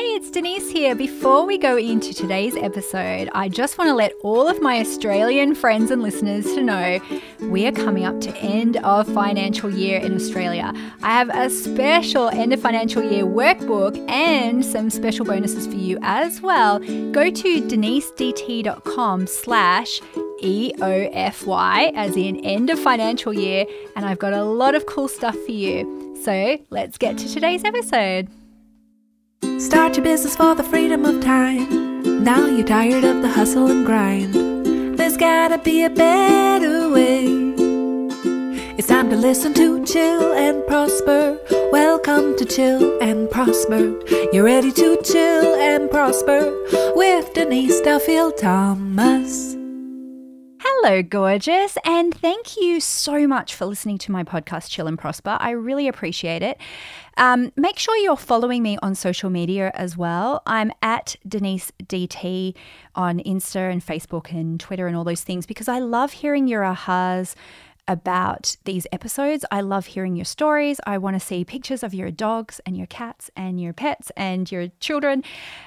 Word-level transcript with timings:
Hey, 0.00 0.14
it's 0.14 0.30
Denise 0.30 0.70
here. 0.70 0.94
Before 0.94 1.44
we 1.44 1.58
go 1.58 1.76
into 1.76 2.14
today's 2.14 2.56
episode, 2.56 3.28
I 3.34 3.50
just 3.50 3.76
want 3.76 3.88
to 3.88 3.94
let 3.94 4.14
all 4.22 4.48
of 4.48 4.62
my 4.62 4.80
Australian 4.80 5.54
friends 5.54 5.90
and 5.90 6.00
listeners 6.00 6.46
to 6.54 6.62
know 6.62 6.98
we 7.42 7.66
are 7.66 7.72
coming 7.72 8.06
up 8.06 8.18
to 8.22 8.34
end 8.38 8.78
of 8.78 9.06
financial 9.12 9.68
year 9.68 10.00
in 10.00 10.14
Australia. 10.14 10.72
I 11.02 11.10
have 11.10 11.28
a 11.28 11.50
special 11.50 12.30
end 12.30 12.54
of 12.54 12.62
financial 12.62 13.02
year 13.02 13.24
workbook 13.24 13.98
and 14.08 14.64
some 14.64 14.88
special 14.88 15.26
bonuses 15.26 15.66
for 15.66 15.74
you 15.74 15.98
as 16.00 16.40
well. 16.40 16.78
Go 16.78 17.30
to 17.30 17.60
denisedt.com 17.60 19.26
slash 19.26 20.00
EOFY, 20.42 21.92
as 21.94 22.16
in 22.16 22.42
end 22.42 22.70
of 22.70 22.78
financial 22.78 23.34
year, 23.34 23.66
and 23.96 24.06
I've 24.06 24.18
got 24.18 24.32
a 24.32 24.44
lot 24.44 24.74
of 24.74 24.86
cool 24.86 25.08
stuff 25.08 25.36
for 25.44 25.52
you. 25.52 26.16
So 26.24 26.58
let's 26.70 26.96
get 26.96 27.18
to 27.18 27.28
today's 27.28 27.64
episode. 27.64 28.30
Start 29.42 29.96
your 29.96 30.04
business 30.04 30.36
for 30.36 30.54
the 30.54 30.62
freedom 30.62 31.04
of 31.06 31.22
time. 31.22 32.22
Now 32.22 32.46
you're 32.46 32.66
tired 32.66 33.04
of 33.04 33.22
the 33.22 33.28
hustle 33.28 33.70
and 33.70 33.86
grind. 33.86 34.34
There's 34.98 35.16
gotta 35.16 35.56
be 35.56 35.84
a 35.84 35.90
better 35.90 36.90
way. 36.90 37.24
It's 38.76 38.88
time 38.88 39.08
to 39.10 39.16
listen 39.16 39.54
to 39.54 39.84
Chill 39.86 40.34
and 40.34 40.66
Prosper. 40.66 41.38
Welcome 41.72 42.36
to 42.36 42.44
Chill 42.44 42.98
and 43.00 43.30
Prosper. 43.30 43.98
You're 44.32 44.44
ready 44.44 44.72
to 44.72 45.00
chill 45.02 45.54
and 45.54 45.90
prosper 45.90 46.52
with 46.94 47.32
Denise 47.32 47.80
Duffield 47.80 48.36
Thomas. 48.36 49.59
Hello, 50.82 51.02
gorgeous, 51.02 51.76
and 51.84 52.14
thank 52.14 52.56
you 52.56 52.80
so 52.80 53.28
much 53.28 53.54
for 53.54 53.66
listening 53.66 53.98
to 53.98 54.10
my 54.10 54.24
podcast, 54.24 54.70
Chill 54.70 54.86
and 54.86 54.98
Prosper. 54.98 55.36
I 55.38 55.50
really 55.50 55.88
appreciate 55.88 56.42
it. 56.42 56.58
Um, 57.18 57.52
make 57.54 57.78
sure 57.78 57.94
you're 57.98 58.16
following 58.16 58.62
me 58.62 58.78
on 58.82 58.94
social 58.94 59.28
media 59.28 59.72
as 59.74 59.98
well. 59.98 60.40
I'm 60.46 60.72
at 60.80 61.16
Denise 61.28 61.70
DT 61.84 62.54
on 62.94 63.18
Insta 63.18 63.70
and 63.70 63.84
Facebook 63.84 64.32
and 64.32 64.58
Twitter 64.58 64.86
and 64.86 64.96
all 64.96 65.04
those 65.04 65.20
things 65.20 65.44
because 65.44 65.68
I 65.68 65.80
love 65.80 66.12
hearing 66.12 66.48
your 66.48 66.62
ahas 66.62 67.34
about 67.86 68.56
these 68.64 68.86
episodes. 68.90 69.44
I 69.50 69.60
love 69.60 69.84
hearing 69.84 70.16
your 70.16 70.24
stories. 70.24 70.80
I 70.86 70.96
want 70.96 71.14
to 71.14 71.20
see 71.20 71.44
pictures 71.44 71.82
of 71.82 71.92
your 71.92 72.10
dogs 72.10 72.58
and 72.64 72.74
your 72.74 72.86
cats 72.86 73.30
and 73.36 73.60
your 73.60 73.74
pets 73.74 74.10
and 74.16 74.50
your 74.50 74.68
children. 74.80 75.24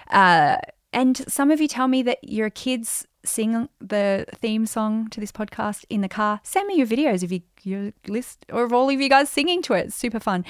Uh, 0.09 0.57
and 0.91 1.17
some 1.31 1.51
of 1.51 1.61
you 1.61 1.67
tell 1.67 1.87
me 1.87 2.01
that 2.01 2.23
your 2.23 2.49
kids 2.49 3.05
sing 3.25 3.69
the 3.79 4.25
theme 4.35 4.65
song 4.65 5.09
to 5.09 5.19
this 5.19 5.31
podcast 5.31 5.85
in 5.89 6.01
the 6.01 6.09
car, 6.09 6.41
send 6.43 6.67
me 6.67 6.75
your 6.75 6.87
videos 6.87 7.23
of 7.23 7.31
you, 7.31 7.41
your 7.63 7.93
list 8.07 8.45
or 8.51 8.63
of 8.63 8.73
all 8.73 8.89
of 8.89 8.99
you 8.99 9.09
guys 9.09 9.29
singing 9.29 9.61
to 9.63 9.73
it. 9.73 9.87
It's 9.87 9.95
super 9.95 10.19
fun. 10.19 10.45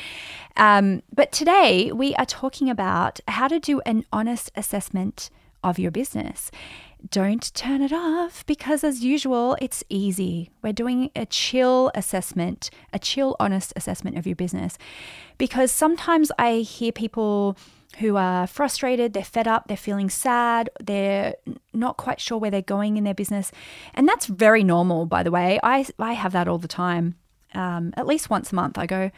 Um, 0.58 1.04
but 1.14 1.32
today 1.32 1.92
we 1.92 2.16
are 2.16 2.26
talking 2.26 2.70
about 2.70 3.20
how 3.28 3.48
to 3.48 3.60
do 3.60 3.82
an 3.82 4.06
honest 4.12 4.52
assessment 4.56 5.30
of 5.64 5.80
your 5.80 5.92
business. 5.92 6.52
Don't 7.10 7.54
turn 7.54 7.82
it 7.82 7.92
off 7.92 8.46
because, 8.46 8.82
as 8.84 9.04
usual, 9.04 9.58
it's 9.60 9.84
easy. 9.90 10.50
We're 10.62 10.72
doing 10.72 11.12
a 11.18 11.26
chill 11.26 11.92
assessment, 11.96 12.70
a 12.94 13.00
chill, 13.00 13.36
honest 13.42 13.74
assessment 13.76 14.18
of 14.18 14.26
your 14.26 14.38
business. 14.38 14.78
Because 15.38 15.72
sometimes 15.72 16.32
I 16.40 16.58
hear 16.60 16.94
people 16.94 17.58
who 18.00 18.16
are 18.18 18.48
frustrated, 18.48 19.14
they're 19.14 19.24
fed 19.24 19.48
up, 19.48 19.68
they're 19.68 19.78
feeling 19.78 20.10
sad, 20.10 20.70
they're 20.80 21.36
not 21.74 21.98
quite 21.98 22.20
sure 22.20 22.38
where 22.38 22.52
they're 22.52 22.62
going 22.62 22.98
in 22.98 23.04
their 23.04 23.14
business. 23.14 23.52
And 23.94 24.08
that's 24.08 24.26
very 24.26 24.64
normal, 24.64 25.06
by 25.06 25.24
the 25.24 25.32
way. 25.32 25.60
I, 25.64 25.86
I 26.00 26.14
have 26.14 26.32
that 26.34 26.48
all 26.48 26.58
the 26.58 26.68
time. 26.68 27.16
Um, 27.54 27.94
at 27.96 28.08
least 28.08 28.30
once 28.30 28.52
a 28.52 28.56
month, 28.56 28.78
I 28.78 28.86
go, 28.86 29.12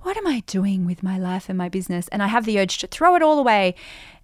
What 0.00 0.16
am 0.16 0.26
I 0.26 0.40
doing 0.46 0.86
with 0.86 1.02
my 1.02 1.18
life 1.18 1.48
and 1.48 1.58
my 1.58 1.68
business? 1.68 2.08
And 2.08 2.22
I 2.22 2.28
have 2.28 2.44
the 2.44 2.58
urge 2.58 2.78
to 2.78 2.86
throw 2.86 3.16
it 3.16 3.22
all 3.22 3.38
away. 3.38 3.74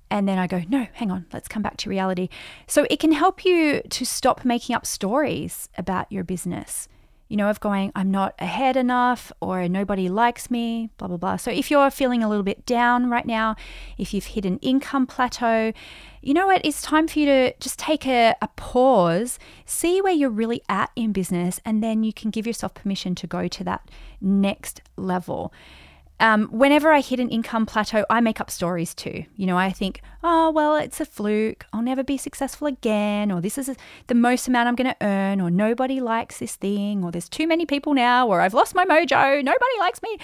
And 0.09 0.29
then 0.29 0.39
I 0.39 0.47
go, 0.47 0.63
No, 0.69 0.87
hang 0.93 1.11
on, 1.11 1.27
let's 1.33 1.49
come 1.49 1.63
back 1.63 1.77
to 1.79 1.91
reality. 1.91 2.29
So 2.67 2.87
it 2.89 3.01
can 3.01 3.13
help 3.13 3.45
you 3.45 3.83
to 3.83 4.07
stop 4.07 4.45
making 4.45 4.77
up 4.77 4.87
stories 4.87 5.69
about 5.77 6.11
your 6.13 6.23
business 6.23 6.89
you 7.29 7.37
know, 7.37 7.51
of 7.51 7.61
going, 7.61 7.91
I'm 7.95 8.11
not 8.11 8.35
ahead 8.39 8.77
enough 8.77 9.33
or 9.41 9.69
nobody 9.69 10.09
likes 10.09 10.51
me, 10.51 10.91
blah, 10.97 11.09
blah, 11.09 11.17
blah. 11.17 11.37
So 11.37 11.51
if 11.51 11.71
you're 11.71 11.91
feeling 11.91 12.23
a 12.23 12.29
little 12.29 12.45
bit 12.45 12.65
down 12.67 13.11
right 13.11 13.27
now, 13.27 13.57
if 13.99 14.15
you've 14.15 14.27
hit 14.27 14.45
an 14.45 14.59
income 14.59 15.07
plateau, 15.07 15.73
you 16.23 16.35
know 16.35 16.47
what? 16.47 16.61
It's 16.65 16.83
time 16.83 17.09
for 17.09 17.19
you 17.19 17.27
to 17.27 17.55
just 17.59 17.79
take 17.79 18.07
a, 18.07 18.35
a 18.41 18.49
pause, 18.57 19.39
see 19.65 20.01
where 20.01 20.13
you're 20.13 20.31
really 20.31 20.63
at 20.69 20.91
in 20.97 21.13
business, 21.13 21.61
and 21.65 21.83
then 21.83 22.05
you 22.05 22.13
can 22.13 22.31
give 22.31 22.47
yourself 22.47 22.75
permission 22.75 23.15
to 23.17 23.27
go 23.27 23.49
to 23.49 23.65
that 23.65 23.91
next 24.21 24.83
level 24.97 25.53
um, 26.19 26.49
whenever 26.49 26.93
I 26.93 27.01
hit 27.01 27.21
an 27.21 27.29
income 27.29 27.67
plateau, 27.67 28.07
I 28.09 28.21
make 28.21 28.41
up 28.41 28.51
stories 28.51 28.95
too. 28.95 29.25
You 29.37 29.47
know, 29.47 29.59
I 29.59 29.71
think, 29.71 30.01
oh, 30.23 30.51
well, 30.51 30.77
it's 30.77 31.01
a 31.01 31.05
fluke. 31.05 31.67
I'll 31.73 31.83
never 31.83 32.03
be 32.03 32.17
successful 32.17 32.67
again. 32.67 33.31
Or 33.31 33.41
this 33.41 33.59
is 33.59 33.75
the 34.07 34.15
most 34.15 34.49
amount 34.49 34.69
I'm 34.69 34.77
going 34.77 34.91
to 34.91 35.07
earn. 35.07 35.41
Or 35.41 35.51
nobody 35.51 36.01
likes 36.01 36.39
this 36.39 36.57
thing. 36.57 37.05
Or 37.05 37.11
there's 37.11 37.29
too 37.29 37.47
many 37.47 37.67
people 37.67 37.93
now. 37.93 38.27
Or 38.27 38.41
I've 38.41 38.55
lost 38.55 38.75
my 38.75 38.85
mojo. 38.85 39.45
Nobody 39.45 39.79
likes 39.79 40.01
me. 40.03 40.17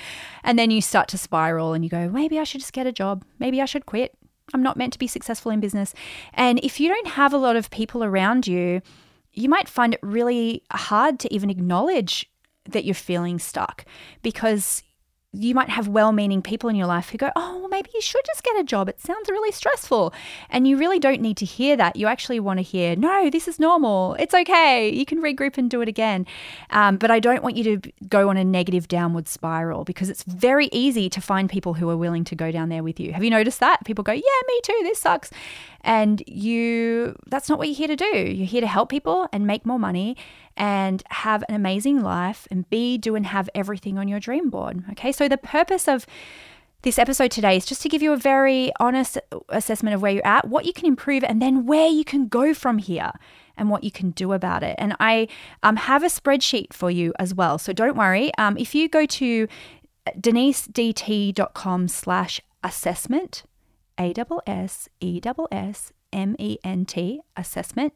And 0.42 0.58
then 0.58 0.70
you 0.70 0.80
start 0.80 1.08
to 1.08 1.19
spiral 1.19 1.75
and 1.75 1.84
you 1.84 1.91
go, 1.91 2.09
maybe 2.09 2.38
I 2.38 2.44
should 2.44 2.60
just 2.60 2.72
get 2.72 2.86
a 2.86 2.92
job. 2.92 3.24
Maybe 3.38 3.60
I 3.60 3.66
should 3.66 3.84
quit. 3.84 4.16
I'm 4.54 4.62
not 4.62 4.76
meant 4.76 4.94
to 4.94 4.98
be 4.98 5.06
successful 5.06 5.50
in 5.53 5.60
business. 5.60 5.94
And 6.32 6.59
if 6.60 6.80
you 6.80 6.88
don't 6.88 7.09
have 7.09 7.32
a 7.32 7.38
lot 7.38 7.56
of 7.56 7.70
people 7.70 8.03
around 8.03 8.47
you, 8.47 8.80
you 9.32 9.48
might 9.48 9.69
find 9.69 9.94
it 9.94 10.00
really 10.03 10.62
hard 10.70 11.19
to 11.20 11.32
even 11.32 11.50
acknowledge 11.50 12.30
that 12.69 12.84
you're 12.84 12.94
feeling 12.94 13.38
stuck 13.38 13.84
because 14.22 14.82
you 15.34 15.54
might 15.54 15.70
have 15.70 15.88
well 15.88 16.12
meaning 16.12 16.43
people 16.43 16.69
in 16.69 16.76
your 16.76 16.87
life 16.87 17.09
who 17.09 17.16
go, 17.16 17.31
Oh, 17.34 17.59
well, 17.59 17.69
maybe 17.69 17.88
you 17.94 18.03
should 18.03 18.20
just 18.26 18.43
get 18.43 18.59
a 18.59 18.65
job. 18.65 18.88
It 18.88 19.00
sounds 19.00 19.31
really 19.31 19.50
stressful. 19.50 20.12
And 20.50 20.69
you 20.69 20.76
really 20.76 20.98
don't 20.98 21.22
need 21.22 21.38
to 21.38 21.47
hear 21.47 21.75
that. 21.76 21.97
You 21.97 22.06
actually 22.06 22.38
want 22.38 22.59
to 22.59 22.62
hear, 22.62 22.94
No, 22.97 23.31
this 23.31 23.48
is 23.48 23.59
normal. 23.59 24.15
It's 24.19 24.34
okay. 24.34 24.91
You 24.91 25.06
can 25.06 25.22
regroup 25.22 25.56
and 25.56 25.71
do 25.71 25.81
it 25.81 25.88
again. 25.88 26.26
Um, 26.69 26.98
but 26.98 27.10
I 27.10 27.19
don't 27.19 27.42
want 27.42 27.56
you 27.56 27.78
to 27.78 27.92
go 28.09 28.28
on 28.28 28.37
a 28.37 28.44
negative 28.44 28.88
downward 28.88 29.26
spiral 29.26 29.84
because 29.84 30.10
it's 30.10 30.22
very 30.25 30.69
easy 30.71 31.09
to 31.09 31.21
find 31.21 31.48
people 31.48 31.75
who 31.75 31.88
are 31.88 31.97
willing 31.97 32.25
to 32.25 32.37
go 32.37 32.53
down 32.53 32.69
there 32.69 32.82
with 32.82 33.00
you. 33.00 33.15
Have 33.15 33.25
you 33.25 33.31
noticed 33.31 33.60
that? 33.60 33.84
People 33.84 34.04
go, 34.04 34.12
Yeah, 34.12 34.41
me 34.47 34.60
too. 34.62 34.81
This 34.82 34.98
sucks. 34.98 35.31
And 35.84 36.22
you, 36.26 37.16
that's 37.26 37.48
not 37.48 37.59
what 37.59 37.69
you're 37.69 37.76
here 37.76 37.88
to 37.88 37.97
do. 37.97 38.16
You're 38.16 38.47
here 38.47 38.60
to 38.60 38.66
help 38.66 38.88
people 38.88 39.28
and 39.32 39.47
make 39.47 39.66
more 39.66 39.78
money 39.78 40.16
and 40.56 41.03
have 41.10 41.43
an 41.48 41.54
amazing 41.54 42.03
life 42.03 42.47
and 42.50 42.69
be, 42.70 42.98
do, 42.98 43.15
and 43.15 43.26
have 43.26 43.48
everything 43.54 43.98
on 43.98 44.09
your 44.09 44.21
dream 44.21 44.50
board. 44.50 44.84
Okay, 44.92 45.12
so 45.12 45.28
the 45.28 45.38
purpose 45.38 45.88
of 45.88 46.06
this 46.82 46.98
episode 46.98 47.31
today 47.31 47.56
is 47.56 47.65
just 47.65 47.81
to 47.82 47.88
give 47.88 48.03
you 48.03 48.12
a 48.12 48.16
very 48.16 48.72
honest 48.81 49.16
assessment 49.48 49.94
of 49.94 50.03
where 50.03 50.12
you're 50.12 50.26
at, 50.26 50.48
what 50.48 50.65
you 50.65 50.72
can 50.72 50.87
improve, 50.87 51.22
and 51.25 51.41
then 51.41 51.65
where 51.65 51.88
you 51.88 52.04
can 52.04 52.26
go 52.26 52.53
from 52.53 52.78
here 52.78 53.12
and 53.56 53.71
what 53.71 53.84
you 53.84 53.91
can 53.91 54.10
do 54.10 54.32
about 54.32 54.62
it. 54.62 54.75
And 54.78 54.97
I 54.98 55.28
um, 55.62 55.76
have 55.76 56.03
a 56.03 56.06
spreadsheet 56.06 56.72
for 56.72 56.91
you 56.91 57.12
as 57.19 57.34
well. 57.34 57.59
So 57.59 57.72
don't 57.72 57.97
worry. 57.97 58.32
Um, 58.37 58.56
if 58.56 58.75
you 58.75 58.88
go 58.88 59.06
to 59.06 59.48
denisedt.com 60.19 61.88
slash 61.88 62.41
assessment, 62.65 63.44
A 63.98 64.12
S 64.16 64.28
S 64.47 64.88
E 65.00 65.20
S 65.25 65.36
S 65.50 65.92
M 66.12 66.36
E 66.38 66.58
N 66.64 66.84
T, 66.84 67.20
assessment, 67.36 67.92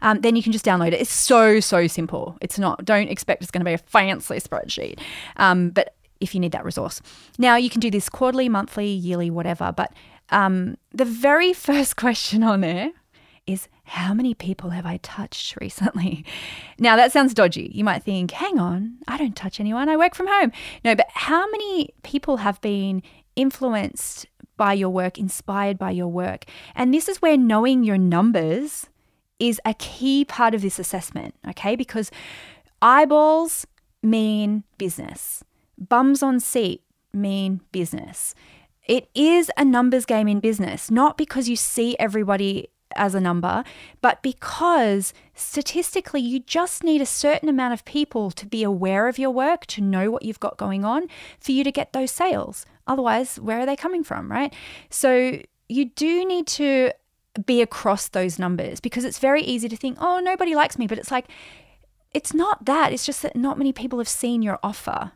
um, 0.00 0.20
then 0.20 0.36
you 0.36 0.42
can 0.42 0.52
just 0.52 0.64
download 0.64 0.88
it. 0.88 1.00
It's 1.00 1.12
so, 1.12 1.60
so 1.60 1.86
simple. 1.86 2.36
It's 2.40 2.58
not, 2.58 2.84
don't 2.84 3.08
expect 3.08 3.42
it's 3.42 3.50
going 3.50 3.60
to 3.60 3.68
be 3.68 3.74
a 3.74 3.78
fancy 3.78 4.36
spreadsheet. 4.36 4.98
Um, 5.36 5.70
but 5.70 5.94
if 6.20 6.34
you 6.34 6.40
need 6.40 6.52
that 6.52 6.64
resource. 6.64 7.02
Now, 7.36 7.56
you 7.56 7.68
can 7.68 7.80
do 7.80 7.90
this 7.90 8.08
quarterly, 8.08 8.48
monthly, 8.48 8.86
yearly, 8.86 9.28
whatever. 9.28 9.72
But 9.76 9.92
um, 10.30 10.76
the 10.92 11.04
very 11.04 11.52
first 11.68 11.96
question 11.96 12.42
on 12.42 12.60
there 12.60 12.92
is 13.46 13.68
how 13.84 14.14
many 14.14 14.34
people 14.34 14.70
have 14.70 14.86
I 14.86 14.98
touched 14.98 15.56
recently? 15.60 16.24
Now, 16.78 16.96
that 16.96 17.12
sounds 17.12 17.32
dodgy. 17.32 17.70
You 17.72 17.84
might 17.84 18.02
think, 18.02 18.32
hang 18.32 18.58
on, 18.58 18.96
I 19.06 19.16
don't 19.16 19.36
touch 19.36 19.60
anyone. 19.60 19.88
I 19.88 19.96
work 19.96 20.16
from 20.16 20.26
home. 20.26 20.50
No, 20.84 20.96
but 20.96 21.06
how 21.10 21.48
many 21.48 21.90
people 22.02 22.38
have 22.38 22.60
been 22.60 23.04
influenced 23.36 24.26
by 24.62 24.72
your 24.74 24.90
work, 24.90 25.18
inspired 25.18 25.76
by 25.76 25.90
your 25.90 26.06
work? 26.06 26.44
And 26.76 26.94
this 26.94 27.08
is 27.08 27.20
where 27.20 27.36
knowing 27.36 27.82
your 27.82 27.98
numbers 27.98 28.86
is 29.40 29.60
a 29.64 29.74
key 29.74 30.24
part 30.24 30.54
of 30.54 30.62
this 30.62 30.78
assessment, 30.78 31.34
okay? 31.48 31.74
Because 31.74 32.12
eyeballs 32.80 33.66
mean 34.04 34.62
business, 34.78 35.42
bums 35.76 36.22
on 36.22 36.38
seat 36.38 36.80
mean 37.12 37.60
business. 37.72 38.36
It 38.86 39.08
is 39.16 39.50
a 39.56 39.64
numbers 39.64 40.06
game 40.06 40.28
in 40.28 40.38
business, 40.38 40.92
not 40.92 41.18
because 41.18 41.48
you 41.48 41.56
see 41.56 41.96
everybody 41.98 42.68
as 42.94 43.16
a 43.16 43.20
number, 43.20 43.64
but 44.00 44.22
because 44.22 45.12
statistically 45.34 46.20
you 46.20 46.38
just 46.38 46.84
need 46.84 47.00
a 47.00 47.06
certain 47.06 47.48
amount 47.48 47.74
of 47.74 47.84
people 47.84 48.30
to 48.30 48.46
be 48.46 48.62
aware 48.62 49.08
of 49.08 49.18
your 49.18 49.32
work, 49.32 49.66
to 49.66 49.80
know 49.80 50.08
what 50.08 50.24
you've 50.24 50.38
got 50.38 50.56
going 50.56 50.84
on 50.84 51.08
for 51.40 51.50
you 51.50 51.64
to 51.64 51.72
get 51.72 51.92
those 51.92 52.12
sales. 52.12 52.64
Otherwise, 52.86 53.38
where 53.38 53.60
are 53.60 53.66
they 53.66 53.76
coming 53.76 54.02
from, 54.04 54.30
right? 54.30 54.52
So 54.90 55.40
you 55.68 55.84
do 55.86 56.24
need 56.26 56.46
to 56.48 56.92
be 57.46 57.62
across 57.62 58.08
those 58.08 58.38
numbers 58.38 58.80
because 58.80 59.04
it's 59.04 59.18
very 59.18 59.42
easy 59.42 59.68
to 59.68 59.76
think, 59.76 59.98
oh, 60.00 60.20
nobody 60.22 60.54
likes 60.54 60.78
me. 60.78 60.86
But 60.86 60.98
it's 60.98 61.10
like, 61.10 61.28
it's 62.12 62.34
not 62.34 62.64
that. 62.66 62.92
It's 62.92 63.06
just 63.06 63.22
that 63.22 63.36
not 63.36 63.58
many 63.58 63.72
people 63.72 63.98
have 63.98 64.08
seen 64.08 64.42
your 64.42 64.58
offer. 64.62 65.12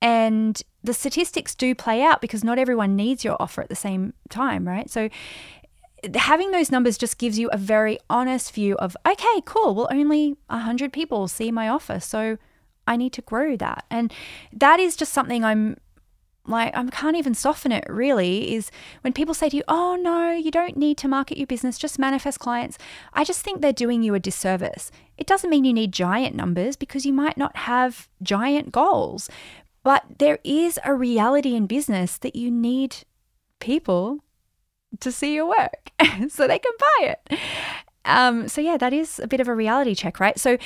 And 0.00 0.60
the 0.82 0.92
statistics 0.92 1.54
do 1.54 1.74
play 1.74 2.02
out 2.02 2.20
because 2.20 2.42
not 2.42 2.58
everyone 2.58 2.96
needs 2.96 3.24
your 3.24 3.36
offer 3.40 3.62
at 3.62 3.68
the 3.68 3.76
same 3.76 4.14
time, 4.28 4.66
right? 4.66 4.90
So 4.90 5.08
eh, 6.02 6.18
having 6.18 6.50
those 6.50 6.72
numbers 6.72 6.98
just 6.98 7.18
gives 7.18 7.38
you 7.38 7.48
a 7.50 7.56
very 7.56 7.98
honest 8.10 8.52
view 8.52 8.74
of 8.76 8.96
okay 9.06 9.40
cool 9.44 9.74
well 9.76 9.88
only 9.92 10.36
100 10.48 10.92
people 10.92 11.28
see 11.28 11.52
my 11.52 11.68
offer 11.68 12.00
so 12.00 12.36
i 12.88 12.96
need 12.96 13.12
to 13.12 13.22
grow 13.22 13.56
that 13.56 13.84
and 13.88 14.12
that 14.52 14.80
is 14.80 14.96
just 14.96 15.12
something 15.12 15.44
i'm 15.44 15.76
like 16.46 16.76
i 16.76 16.84
can't 16.86 17.16
even 17.16 17.34
soften 17.34 17.70
it 17.70 17.84
really 17.88 18.54
is 18.54 18.70
when 19.02 19.12
people 19.12 19.34
say 19.34 19.48
to 19.48 19.56
you 19.56 19.62
oh 19.68 19.96
no 19.96 20.32
you 20.32 20.50
don't 20.50 20.76
need 20.76 20.98
to 20.98 21.06
market 21.06 21.38
your 21.38 21.46
business 21.46 21.78
just 21.78 21.98
manifest 21.98 22.40
clients 22.40 22.78
i 23.12 23.22
just 23.22 23.42
think 23.42 23.60
they're 23.60 23.72
doing 23.72 24.02
you 24.02 24.14
a 24.14 24.20
disservice 24.20 24.90
it 25.16 25.26
doesn't 25.26 25.50
mean 25.50 25.64
you 25.64 25.72
need 25.72 25.92
giant 25.92 26.34
numbers 26.34 26.74
because 26.74 27.06
you 27.06 27.12
might 27.12 27.36
not 27.36 27.56
have 27.56 28.08
giant 28.22 28.72
goals 28.72 29.30
but 29.84 30.04
there 30.18 30.38
is 30.44 30.78
a 30.84 30.94
reality 30.94 31.54
in 31.54 31.66
business 31.66 32.18
that 32.18 32.36
you 32.36 32.50
need 32.50 32.96
people 33.58 34.20
to 35.00 35.10
see 35.10 35.34
your 35.34 35.46
work 35.46 35.90
so 36.28 36.46
they 36.46 36.58
can 36.58 36.72
buy 36.78 37.14
it. 37.14 37.38
Um, 38.04 38.48
so, 38.48 38.60
yeah, 38.60 38.76
that 38.76 38.92
is 38.92 39.18
a 39.20 39.26
bit 39.26 39.40
of 39.40 39.48
a 39.48 39.54
reality 39.54 39.94
check, 39.94 40.20
right? 40.20 40.38
So, 40.38 40.58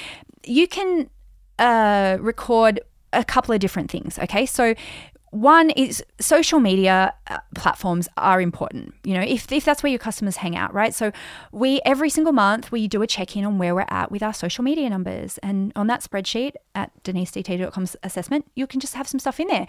you 0.45 0.67
can 0.67 1.11
uh, 1.59 2.17
record 2.21 2.81
a 3.13 3.25
couple 3.25 3.55
of 3.55 3.61
different 3.61 3.91
things. 3.91 4.19
Okay. 4.19 4.47
So, 4.47 4.75
one 5.31 5.71
is 5.71 6.03
social 6.21 6.61
media 6.61 7.13
uh, 7.27 7.39
platforms 7.55 8.09
are 8.17 8.41
important 8.41 8.95
you 9.05 9.13
know 9.13 9.21
if, 9.21 9.51
if 9.51 9.65
that's 9.65 9.83
where 9.83 9.91
your 9.91 9.99
customers 9.99 10.37
hang 10.37 10.57
out 10.57 10.73
right 10.73 10.95
so 10.95 11.11
we 11.53 11.81
every 11.85 12.09
single 12.09 12.33
month 12.33 12.71
we 12.71 12.87
do 12.87 13.03
a 13.03 13.07
check-in 13.07 13.45
on 13.45 13.59
where 13.59 13.75
we're 13.75 13.87
at 13.89 14.11
with 14.11 14.23
our 14.23 14.33
social 14.33 14.63
media 14.63 14.89
numbers 14.89 15.39
and 15.39 15.73
on 15.75 15.89
that 15.89 16.01
spreadsheet 16.01 16.53
at 16.75 16.91
denisedt.com's 17.03 17.97
assessment 18.03 18.47
you 18.55 18.67
can 18.67 18.81
just 18.81 18.95
have 18.95 19.09
some 19.09 19.19
stuff 19.19 19.41
in 19.41 19.49
there 19.49 19.67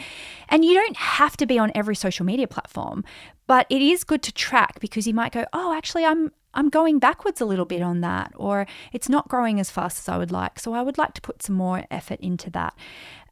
and 0.50 0.63
you 0.63 0.74
don't 0.74 0.98
have 0.98 1.36
to 1.36 1.45
be 1.45 1.57
on 1.57 1.71
every 1.74 1.95
social 1.95 2.25
media 2.25 2.48
platform 2.48 3.04
but 3.48 3.65
it 3.69 3.81
is 3.81 4.04
good 4.04 4.21
to 4.21 4.31
track 4.31 4.80
because 4.80 5.07
you 5.07 5.13
might 5.13 5.31
go 5.31 5.45
oh 5.54 5.74
actually 5.74 6.06
i'm 6.06 6.31
I'm 6.57 6.69
going 6.69 6.98
backwards 6.98 7.39
a 7.39 7.45
little 7.45 7.65
bit 7.65 7.83
on 7.83 8.01
that, 8.01 8.33
or 8.36 8.65
it's 8.92 9.07
not 9.07 9.27
growing 9.27 9.59
as 9.59 9.69
fast 9.69 10.00
as 10.00 10.09
I 10.09 10.18
would 10.18 10.31
like. 10.31 10.59
So 10.59 10.74
I 10.74 10.81
would 10.81 10.98
like 10.98 11.13
to 11.13 11.21
put 11.21 11.44
some 11.44 11.56
more 11.56 11.83
effort 11.92 12.19
into 12.19 12.50
that. 12.50 12.74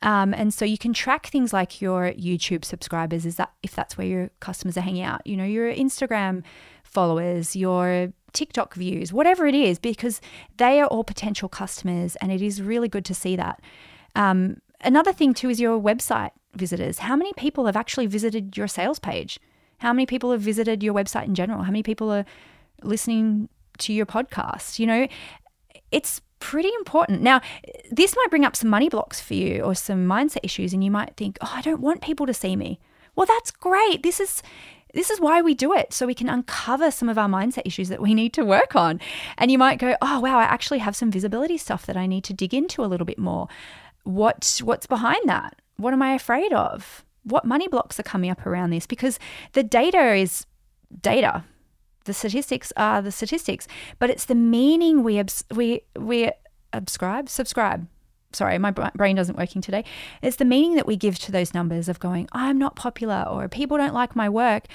Um, 0.06 0.34
and 0.34 0.54
so 0.54 0.64
you 0.64 0.78
can 0.78 0.94
track 0.94 1.26
things 1.28 1.52
like 1.52 1.82
your 1.82 2.14
YouTube 2.14 2.64
subscribers, 2.64 3.26
is 3.26 3.36
that 3.36 3.52
if 3.64 3.76
that's 3.76 3.98
where 3.98 4.08
your 4.08 4.30
customers 4.40 4.78
are 4.78 4.82
hanging 4.82 5.04
out, 5.04 5.26
you 5.26 5.36
know, 5.36 5.44
your 5.44 5.74
Instagram 5.74 6.44
followers, 6.84 7.56
your 7.56 8.14
TikTok 8.32 8.76
views, 8.76 9.12
whatever 9.12 9.48
it 9.48 9.56
is, 9.56 9.80
because 9.80 10.22
they 10.58 10.80
are 10.80 10.88
all 10.88 11.04
potential 11.04 11.50
customers, 11.50 12.16
and 12.18 12.32
it 12.32 12.42
is 12.42 12.62
really 12.62 12.88
good 12.88 13.04
to 13.06 13.16
see 13.16 13.36
that. 13.36 13.62
Um, 14.16 14.62
another 14.82 15.12
thing 15.12 15.34
too 15.34 15.50
is 15.50 15.60
your 15.60 15.82
website 15.82 16.32
visitors. 16.54 17.00
How 17.00 17.16
many 17.16 17.34
people 17.34 17.66
have 17.66 17.76
actually 17.76 18.06
visited 18.06 18.56
your 18.56 18.68
sales 18.68 19.00
page? 19.00 19.40
How 19.80 19.92
many 19.92 20.06
people 20.06 20.32
have 20.32 20.42
visited 20.42 20.84
your 20.84 20.94
website 20.94 21.26
in 21.26 21.36
general? 21.36 21.64
How 21.64 21.72
many 21.72 21.84
people 21.84 22.12
are 22.12 22.26
listening 22.84 23.50
to 23.80 23.92
your 23.92 24.06
podcast? 24.06 24.78
You 24.78 24.86
know, 24.86 25.08
it's 25.92 26.22
pretty 26.46 26.70
important. 26.76 27.24
Now, 27.24 27.42
this 27.90 28.16
might 28.16 28.30
bring 28.30 28.46
up 28.46 28.56
some 28.56 28.70
money 28.70 28.88
blocks 28.88 29.20
for 29.20 29.34
you 29.34 29.64
or 29.64 29.74
some 29.74 30.06
mindset 30.06 30.42
issues, 30.44 30.74
and 30.74 30.84
you 30.84 30.92
might 30.92 31.18
think, 31.18 31.40
oh, 31.42 31.52
I 31.52 31.62
don't 31.62 31.82
want 31.82 32.02
people 32.02 32.28
to 32.28 32.36
see 32.36 32.56
me. 32.56 32.80
Well, 33.16 33.26
that's 33.26 33.50
great. 33.50 34.04
This 34.04 34.20
is 34.20 34.44
this 34.94 35.10
is 35.10 35.20
why 35.20 35.42
we 35.42 35.56
do 35.56 35.74
it 35.74 35.92
so 35.92 36.06
we 36.06 36.14
can 36.14 36.30
uncover 36.30 36.90
some 36.92 37.10
of 37.10 37.18
our 37.18 37.28
mindset 37.28 37.64
issues 37.66 37.90
that 37.90 38.02
we 38.02 38.14
need 38.14 38.32
to 38.32 38.46
work 38.46 38.78
on 38.78 39.02
and 39.38 39.52
you 39.52 39.58
might 39.58 39.78
go 39.78 39.94
oh 40.02 40.22
wow 40.22 40.38
i 40.38 40.44
actually 40.44 40.80
have 40.80 40.96
some 40.96 41.12
visibility 41.12 41.58
stuff 41.58 41.86
that 41.86 41.98
i 41.98 42.06
need 42.06 42.24
to 42.24 42.34
dig 42.34 42.54
into 42.54 42.82
a 42.82 42.88
little 42.88 43.04
bit 43.04 43.20
more 43.20 43.50
what 44.06 44.62
what's 44.64 44.88
behind 44.88 45.28
that 45.28 45.60
what 45.76 45.92
am 45.92 46.02
i 46.02 46.14
afraid 46.14 46.54
of 46.54 47.04
what 47.24 47.44
money 47.44 47.68
blocks 47.68 48.00
are 48.00 48.04
coming 48.04 48.30
up 48.30 48.46
around 48.46 48.70
this 48.70 48.88
because 48.88 49.20
the 49.52 49.64
data 49.64 50.14
is 50.14 50.46
data 51.02 51.44
the 52.06 52.14
statistics 52.14 52.72
are 52.78 53.02
the 53.02 53.12
statistics, 53.12 53.68
but 54.00 54.10
it's 54.10 54.26
the 54.26 54.36
meaning 54.36 55.04
we 55.04 55.20
abs- 55.20 55.44
we 55.52 55.82
we 55.98 56.32
subscribe 56.74 57.30
subscribe. 57.30 57.88
Sorry, 58.32 58.58
my 58.58 58.72
brain 58.72 59.16
doesn't 59.16 59.38
working 59.38 59.62
today. 59.62 59.86
It's 60.22 60.36
the 60.36 60.46
meaning 60.46 60.76
that 60.76 60.86
we 60.86 60.98
give 60.98 61.18
to 61.20 61.32
those 61.32 61.54
numbers 61.54 61.88
of 61.88 62.00
going, 62.00 62.28
I'm 62.34 62.58
not 62.58 62.76
popular 62.76 63.26
or 63.30 63.48
people 63.48 63.78
don't 63.78 63.94
like 63.94 64.14
my 64.14 64.28
work. 64.28 64.66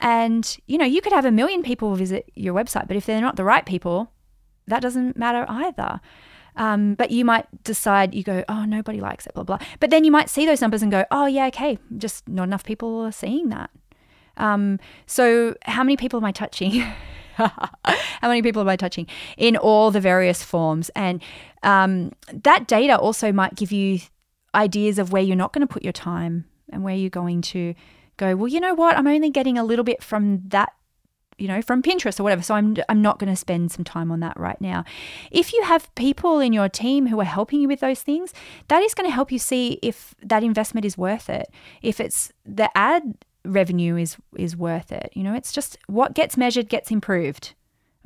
And, 0.00 0.56
you 0.66 0.78
know, 0.78 0.86
you 0.86 1.02
could 1.02 1.12
have 1.12 1.26
a 1.26 1.30
million 1.30 1.62
people 1.62 1.94
visit 1.94 2.32
your 2.34 2.54
website, 2.54 2.88
but 2.88 2.96
if 2.96 3.04
they're 3.04 3.20
not 3.20 3.36
the 3.36 3.44
right 3.44 3.66
people, 3.66 4.10
that 4.66 4.80
doesn't 4.80 5.16
matter 5.16 5.44
either. 5.46 6.00
Um, 6.56 6.94
but 6.94 7.10
you 7.10 7.24
might 7.24 7.46
decide, 7.64 8.14
you 8.14 8.22
go, 8.22 8.44
oh, 8.48 8.64
nobody 8.64 9.00
likes 9.00 9.26
it, 9.26 9.34
blah, 9.34 9.44
blah. 9.44 9.58
But 9.78 9.90
then 9.90 10.04
you 10.04 10.10
might 10.10 10.30
see 10.30 10.46
those 10.46 10.60
numbers 10.60 10.82
and 10.82 10.90
go, 10.90 11.04
oh, 11.10 11.26
yeah, 11.26 11.46
okay, 11.48 11.78
just 11.98 12.26
not 12.28 12.44
enough 12.44 12.64
people 12.64 13.00
are 13.02 13.12
seeing 13.12 13.50
that. 13.50 13.70
Um, 14.36 14.78
so, 15.06 15.56
how 15.62 15.82
many 15.82 15.96
people 15.96 16.18
am 16.18 16.24
I 16.24 16.32
touching? 16.32 16.80
how 17.34 18.28
many 18.28 18.42
people 18.42 18.62
am 18.62 18.68
I 18.68 18.76
touching 18.76 19.06
in 19.36 19.56
all 19.56 19.90
the 19.90 20.00
various 20.00 20.42
forms? 20.42 20.90
And 20.90 21.22
um, 21.62 22.12
that 22.32 22.66
data 22.66 22.98
also 22.98 23.32
might 23.32 23.54
give 23.54 23.72
you 23.72 24.00
ideas 24.54 24.98
of 24.98 25.12
where 25.12 25.22
you're 25.22 25.36
not 25.36 25.52
going 25.52 25.66
to 25.66 25.72
put 25.72 25.82
your 25.82 25.92
time 25.92 26.44
and 26.70 26.84
where 26.84 26.94
you're 26.94 27.10
going 27.10 27.42
to 27.42 27.74
go, 28.16 28.36
well, 28.36 28.48
you 28.48 28.60
know 28.60 28.74
what? 28.74 28.96
I'm 28.96 29.06
only 29.06 29.30
getting 29.30 29.58
a 29.58 29.64
little 29.64 29.84
bit 29.84 30.02
from 30.02 30.42
that 30.48 30.72
you 31.38 31.48
know 31.48 31.62
from 31.62 31.82
Pinterest 31.82 32.20
or 32.20 32.22
whatever 32.22 32.42
so 32.42 32.54
I'm 32.54 32.76
I'm 32.88 33.00
not 33.00 33.18
going 33.18 33.30
to 33.30 33.36
spend 33.36 33.72
some 33.72 33.84
time 33.84 34.12
on 34.12 34.20
that 34.20 34.38
right 34.38 34.60
now. 34.60 34.84
If 35.30 35.52
you 35.52 35.62
have 35.64 35.92
people 35.94 36.40
in 36.40 36.52
your 36.52 36.68
team 36.68 37.06
who 37.06 37.18
are 37.20 37.24
helping 37.24 37.60
you 37.60 37.68
with 37.68 37.80
those 37.80 38.02
things, 38.02 38.32
that 38.68 38.82
is 38.82 38.94
going 38.94 39.08
to 39.08 39.14
help 39.14 39.32
you 39.32 39.38
see 39.38 39.78
if 39.82 40.14
that 40.22 40.44
investment 40.44 40.84
is 40.84 40.98
worth 40.98 41.28
it. 41.30 41.50
If 41.80 42.00
it's 42.00 42.32
the 42.44 42.70
ad 42.76 43.14
revenue 43.44 43.96
is 43.96 44.16
is 44.36 44.56
worth 44.56 44.92
it. 44.92 45.10
You 45.14 45.22
know, 45.22 45.34
it's 45.34 45.52
just 45.52 45.78
what 45.86 46.14
gets 46.14 46.36
measured 46.36 46.68
gets 46.68 46.90
improved. 46.90 47.54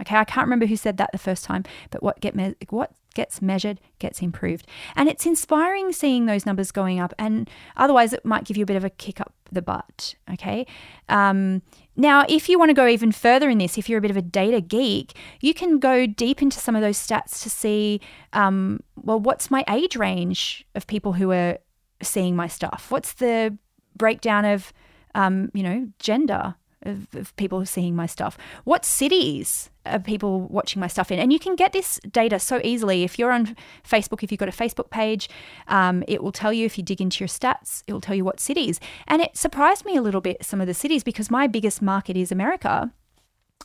Okay, 0.01 0.17
I 0.17 0.25
can't 0.25 0.47
remember 0.47 0.67
who 0.67 0.77
said 0.77 0.99
that 0.99 1.13
the 1.13 1.19
first 1.19 1.45
time, 1.45 1.65
but 1.91 2.03
what 2.03 2.21
get 2.21 2.35
me- 2.35 2.55
what 2.69 2.93
gets 3.15 3.41
measured 3.41 3.81
gets 3.99 4.21
improved, 4.21 4.67
and 4.95 5.09
it's 5.09 5.25
inspiring 5.25 5.93
seeing 5.93 6.27
those 6.27 6.45
numbers 6.45 6.71
going 6.71 7.01
up. 7.01 7.15
And 7.19 7.49
otherwise, 7.77 8.13
it 8.13 8.25
might 8.25 8.45
give 8.45 8.59
you 8.59 8.63
a 8.63 8.67
bit 8.67 8.77
of 8.77 8.85
a 8.85 8.91
kick 8.91 9.21
up 9.21 9.33
the 9.51 9.63
butt. 9.63 10.15
Okay. 10.33 10.67
Um, 11.09 11.63
now, 11.97 12.27
if 12.29 12.49
you 12.49 12.59
want 12.59 12.69
to 12.69 12.75
go 12.75 12.87
even 12.87 13.11
further 13.11 13.49
in 13.49 13.57
this, 13.57 13.79
if 13.79 13.89
you're 13.89 13.99
a 13.99 14.03
bit 14.03 14.11
of 14.11 14.19
a 14.19 14.23
data 14.23 14.61
geek, 14.61 15.15
you 15.41 15.55
can 15.55 15.79
go 15.79 16.07
deep 16.07 16.43
into 16.43 16.59
some 16.59 16.77
of 16.77 16.83
those 16.83 16.99
stats 16.99 17.43
to 17.43 17.49
see, 17.49 18.01
um, 18.35 18.81
well, 18.97 19.19
what's 19.19 19.51
my 19.51 19.65
age 19.69 19.97
range 19.97 20.67
of 20.75 20.87
people 20.87 21.15
who 21.15 21.33
are 21.33 21.57
seeing 22.03 22.37
my 22.37 22.49
stuff? 22.49 22.89
What's 22.91 23.15
the 23.15 23.57
breakdown 23.97 24.45
of 24.45 24.75
um, 25.17 25.51
you 25.55 25.63
know, 25.63 25.89
gender 25.99 26.55
of, 26.83 27.09
of, 27.15 27.35
people 27.37 27.65
seeing 27.67 27.97
my 27.97 28.07
stuff. 28.07 28.37
What 28.65 28.85
cities 28.85 29.71
are 29.87 29.99
people 29.99 30.43
watching 30.43 30.79
my 30.79 30.87
stuff 30.87 31.11
in? 31.11 31.19
And 31.19 31.33
you 31.33 31.39
can 31.39 31.57
get 31.57 31.73
this 31.73 31.99
data 32.11 32.39
so 32.39 32.61
easily. 32.63 33.03
If 33.03 33.19
you're 33.19 33.33
on 33.33 33.57
Facebook, 33.83 34.23
if 34.23 34.31
you've 34.31 34.39
got 34.39 34.49
a 34.49 34.53
Facebook 34.53 34.91
page, 34.91 35.29
um, 35.69 36.05
it 36.07 36.23
will 36.23 36.33
tell 36.33 36.53
you 36.53 36.67
if 36.67 36.77
you 36.77 36.85
dig 36.85 37.01
into 37.01 37.25
your 37.25 37.29
stats, 37.29 37.83
it 37.87 37.93
will 37.93 38.01
tell 38.01 38.15
you 38.15 38.25
what 38.25 38.39
cities. 38.39 38.79
And 39.09 39.23
it 39.23 39.37
surprised 39.37 39.85
me 39.85 39.97
a 39.97 40.03
little 40.03 40.21
bit, 40.21 40.45
some 40.45 40.61
of 40.61 40.67
the 40.67 40.75
cities, 40.75 41.03
because 41.03 41.31
my 41.31 41.47
biggest 41.47 41.81
market 41.81 42.17
is 42.17 42.31
America. 42.31 42.93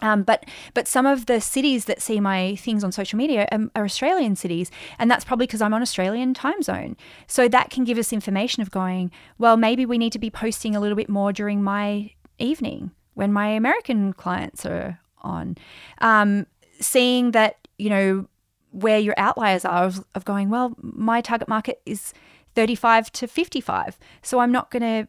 Um, 0.01 0.23
but 0.23 0.45
but 0.73 0.87
some 0.87 1.05
of 1.05 1.25
the 1.27 1.39
cities 1.39 1.85
that 1.85 2.01
see 2.01 2.19
my 2.19 2.55
things 2.55 2.83
on 2.83 2.91
social 2.91 3.17
media 3.17 3.47
are, 3.51 3.69
are 3.75 3.85
Australian 3.85 4.35
cities, 4.35 4.71
and 4.97 5.11
that's 5.11 5.25
probably 5.25 5.45
because 5.47 5.61
I'm 5.61 5.73
on 5.73 5.81
Australian 5.81 6.33
time 6.33 6.61
zone. 6.61 6.95
So 7.27 7.47
that 7.47 7.69
can 7.69 7.83
give 7.83 7.97
us 7.97 8.11
information 8.11 8.61
of 8.61 8.71
going, 8.71 9.11
well, 9.37 9.57
maybe 9.57 9.85
we 9.85 9.97
need 9.97 10.13
to 10.13 10.19
be 10.19 10.29
posting 10.29 10.75
a 10.75 10.79
little 10.79 10.95
bit 10.95 11.09
more 11.09 11.31
during 11.31 11.61
my 11.61 12.11
evening 12.39 12.91
when 13.13 13.31
my 13.31 13.49
American 13.49 14.13
clients 14.13 14.65
are 14.65 14.99
on. 15.21 15.57
Um, 15.99 16.47
seeing 16.79 17.31
that 17.31 17.57
you 17.77 17.89
know 17.89 18.27
where 18.71 18.99
your 18.99 19.13
outliers 19.17 19.65
are 19.65 19.83
of, 19.83 20.03
of 20.15 20.25
going, 20.25 20.49
well, 20.49 20.75
my 20.81 21.21
target 21.21 21.47
market 21.47 21.81
is 21.85 22.13
35 22.55 23.11
to 23.11 23.27
55, 23.27 23.99
so 24.21 24.39
I'm 24.39 24.51
not 24.51 24.71
going 24.71 24.81
to 24.81 25.07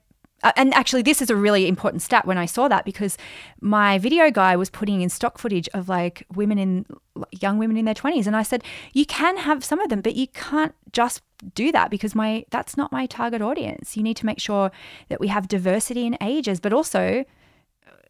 and 0.57 0.75
actually, 0.75 1.03
this 1.03 1.23
is 1.23 1.31
a 1.31 1.37
really 1.37 1.69
important 1.69 2.03
stat 2.03 2.27
when 2.27 2.39
I 2.39 2.47
saw 2.47 2.69
that 2.69 2.85
because 2.85 3.17
my 3.61 3.99
video 3.99 4.31
guy 4.31 4.57
was 4.57 4.71
putting 4.71 5.01
in 5.01 5.09
stock 5.09 5.39
footage 5.39 5.69
of 5.73 5.89
like 5.89 6.27
women 6.35 6.59
in 6.59 6.87
young 7.31 7.59
women 7.59 7.77
in 7.77 7.85
their 7.85 7.95
20s. 7.95 8.27
And 8.27 8.37
I 8.37 8.43
said, 8.43 8.65
you 8.93 9.07
can 9.07 9.37
have 9.37 9.65
some 9.65 9.81
of 9.81 9.89
them, 9.89 10.01
but 10.01 10.17
you 10.17 10.27
can't 10.29 10.75
just 10.93 11.23
do 11.55 11.73
that 11.73 11.91
because 11.91 12.15
my 12.15 12.45
that's 12.51 12.77
not 12.77 12.93
my 12.93 13.07
target 13.07 13.43
audience. 13.43 13.97
You 13.97 14.03
need 14.03 14.17
to 14.19 14.27
make 14.27 14.41
sure 14.41 14.71
that 15.09 15.21
we 15.21 15.29
have 15.29 15.49
diversity 15.49 16.07
in 16.07 16.17
ages, 16.21 16.61
but 16.61 16.73
also 16.73 17.25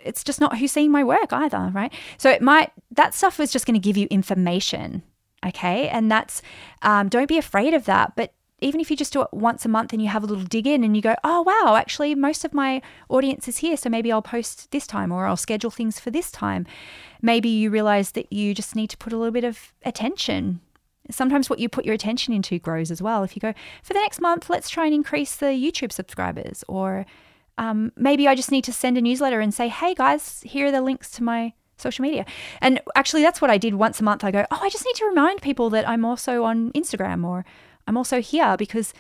it's 0.01 0.25
just 0.25 0.41
not 0.41 0.59
who's 0.59 0.73
seeing 0.73 0.91
my 0.91 1.05
work 1.05 1.33
either, 1.33 1.71
right? 1.73 1.93
So 2.19 2.31
it 2.31 2.43
might 2.43 2.73
that 2.91 3.15
stuff 3.15 3.39
was 3.39 3.53
just 3.53 3.67
going 3.67 3.75
to 3.75 3.81
give 3.81 3.97
you 3.97 4.07
information, 4.11 5.03
okay? 5.45 5.89
And 5.89 6.11
that's 6.11 6.43
um, 6.83 7.09
don't 7.09 7.29
be 7.29 7.39
afraid 7.39 7.75
of 7.75 7.85
that, 7.87 8.15
but 8.17 8.35
even 8.63 8.81
if 8.81 8.91
you 8.91 8.97
just 8.97 9.13
do 9.13 9.23
it 9.23 9.29
once 9.33 9.65
a 9.65 9.69
month 9.69 9.93
and 9.93 10.01
you 10.01 10.09
have 10.09 10.23
a 10.23 10.27
little 10.27 10.45
dig 10.45 10.67
in 10.67 10.85
and 10.85 10.95
you 10.97 11.03
go, 11.03 11.15
oh, 11.25 11.43
wow, 11.43 11.77
actually, 11.77 12.15
most 12.15 12.45
of 12.45 12.55
my 12.55 12.81
audience 13.09 13.49
is 13.49 13.59
here. 13.59 13.77
So 13.77 13.91
maybe 13.91 14.11
I'll 14.11 14.23
post 14.23 14.71
this 14.71 14.87
time 14.87 15.13
or 15.13 15.27
I'll 15.27 15.37
schedule 15.37 15.71
things 15.71 15.99
for 16.01 16.11
this 16.11 16.31
time. 16.31 16.67
Maybe 17.21 17.49
you 17.49 17.71
realize 17.71 18.13
that 18.13 18.33
you 18.33 18.55
just 18.55 18.75
need 18.75 18.91
to 18.91 18.97
put 18.97 19.13
a 19.13 19.17
little 19.17 19.33
bit 19.33 19.45
of 19.45 19.73
attention 19.85 20.61
Sometimes 21.11 21.51
what 21.51 21.59
you 21.59 21.69
put 21.69 21.85
your 21.85 21.95
attention 21.95 22.33
into 22.33 22.59
grows 22.59 22.91
as 22.91 23.03
well. 23.03 23.23
If 23.23 23.35
you 23.35 23.41
go, 23.41 23.55
for 23.83 23.93
the 23.93 24.01
next 24.01 24.21
month, 24.21 24.49
let's 24.49 24.71
try 24.71 24.87
and 24.87 24.95
increase 24.95 25.35
the 25.35 25.47
YouTube 25.47 25.93
subscribers. 25.93 26.63
Or 26.69 27.07
um, 27.59 27.93
maybe 27.97 28.29
I 28.29 28.35
just 28.35 28.53
need 28.53 28.65
to 28.65 28.73
send 28.73 28.97
a 28.97 29.01
newsletter 29.01 29.41
and 29.41 29.53
say, 29.53 29.69
hey 29.69 29.95
guys, 29.95 30.41
here 30.45 30.69
are 30.69 30.73
the 30.73 30.81
links 30.81 31.11
to 31.13 31.23
my 31.23 31.55
social 31.77 32.03
media. 32.03 32.25
And 32.61 32.81
actually, 32.95 33.23
that's 33.23 33.41
what 33.41 33.51
I 33.51 33.59
did 33.59 33.75
once 33.75 33.99
a 33.99 34.05
month. 34.05 34.23
I 34.23 34.31
go, 34.31 34.47
oh, 34.51 34.59
I 34.63 34.69
just 34.69 34.85
need 34.85 34.95
to 34.97 35.07
remind 35.07 35.43
people 35.43 35.71
that 35.71 35.89
I'm 35.89 36.05
also 36.05 36.45
on 36.45 36.71
Instagram 36.73 37.25
or 37.25 37.45
I'm 37.87 37.97
also 37.97 38.21
here 38.21 38.57
because 38.57 38.93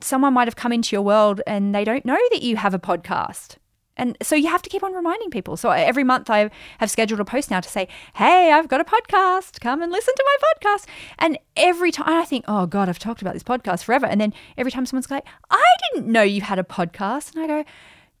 someone 0.00 0.34
might 0.34 0.48
have 0.48 0.56
come 0.56 0.72
into 0.72 0.94
your 0.94 1.02
world 1.02 1.40
and 1.46 1.74
they 1.74 1.84
don't 1.84 2.04
know 2.04 2.18
that 2.30 2.42
you 2.42 2.56
have 2.56 2.74
a 2.74 2.78
podcast. 2.78 3.56
And 3.96 4.16
so 4.22 4.34
you 4.34 4.48
have 4.48 4.62
to 4.62 4.70
keep 4.70 4.82
on 4.82 4.94
reminding 4.94 5.30
people. 5.30 5.56
So 5.56 5.70
every 5.70 6.02
month 6.02 6.30
I 6.30 6.50
have 6.78 6.90
scheduled 6.90 7.20
a 7.20 7.24
post 7.24 7.50
now 7.50 7.60
to 7.60 7.68
say, 7.68 7.88
hey, 8.14 8.50
I've 8.50 8.68
got 8.68 8.80
a 8.80 8.84
podcast. 8.84 9.60
Come 9.60 9.82
and 9.82 9.92
listen 9.92 10.14
to 10.16 10.24
my 10.24 10.70
podcast. 10.70 10.86
And 11.18 11.38
every 11.56 11.92
time 11.92 12.08
I 12.08 12.24
think, 12.24 12.46
oh 12.48 12.66
God, 12.66 12.88
I've 12.88 12.98
talked 12.98 13.20
about 13.20 13.34
this 13.34 13.42
podcast 13.42 13.84
forever. 13.84 14.06
And 14.06 14.20
then 14.20 14.32
every 14.56 14.72
time 14.72 14.86
someone's 14.86 15.10
like, 15.10 15.26
I 15.50 15.74
didn't 15.92 16.10
know 16.10 16.22
you 16.22 16.40
had 16.40 16.58
a 16.58 16.64
podcast. 16.64 17.34
And 17.34 17.44
I 17.44 17.46
go, 17.46 17.64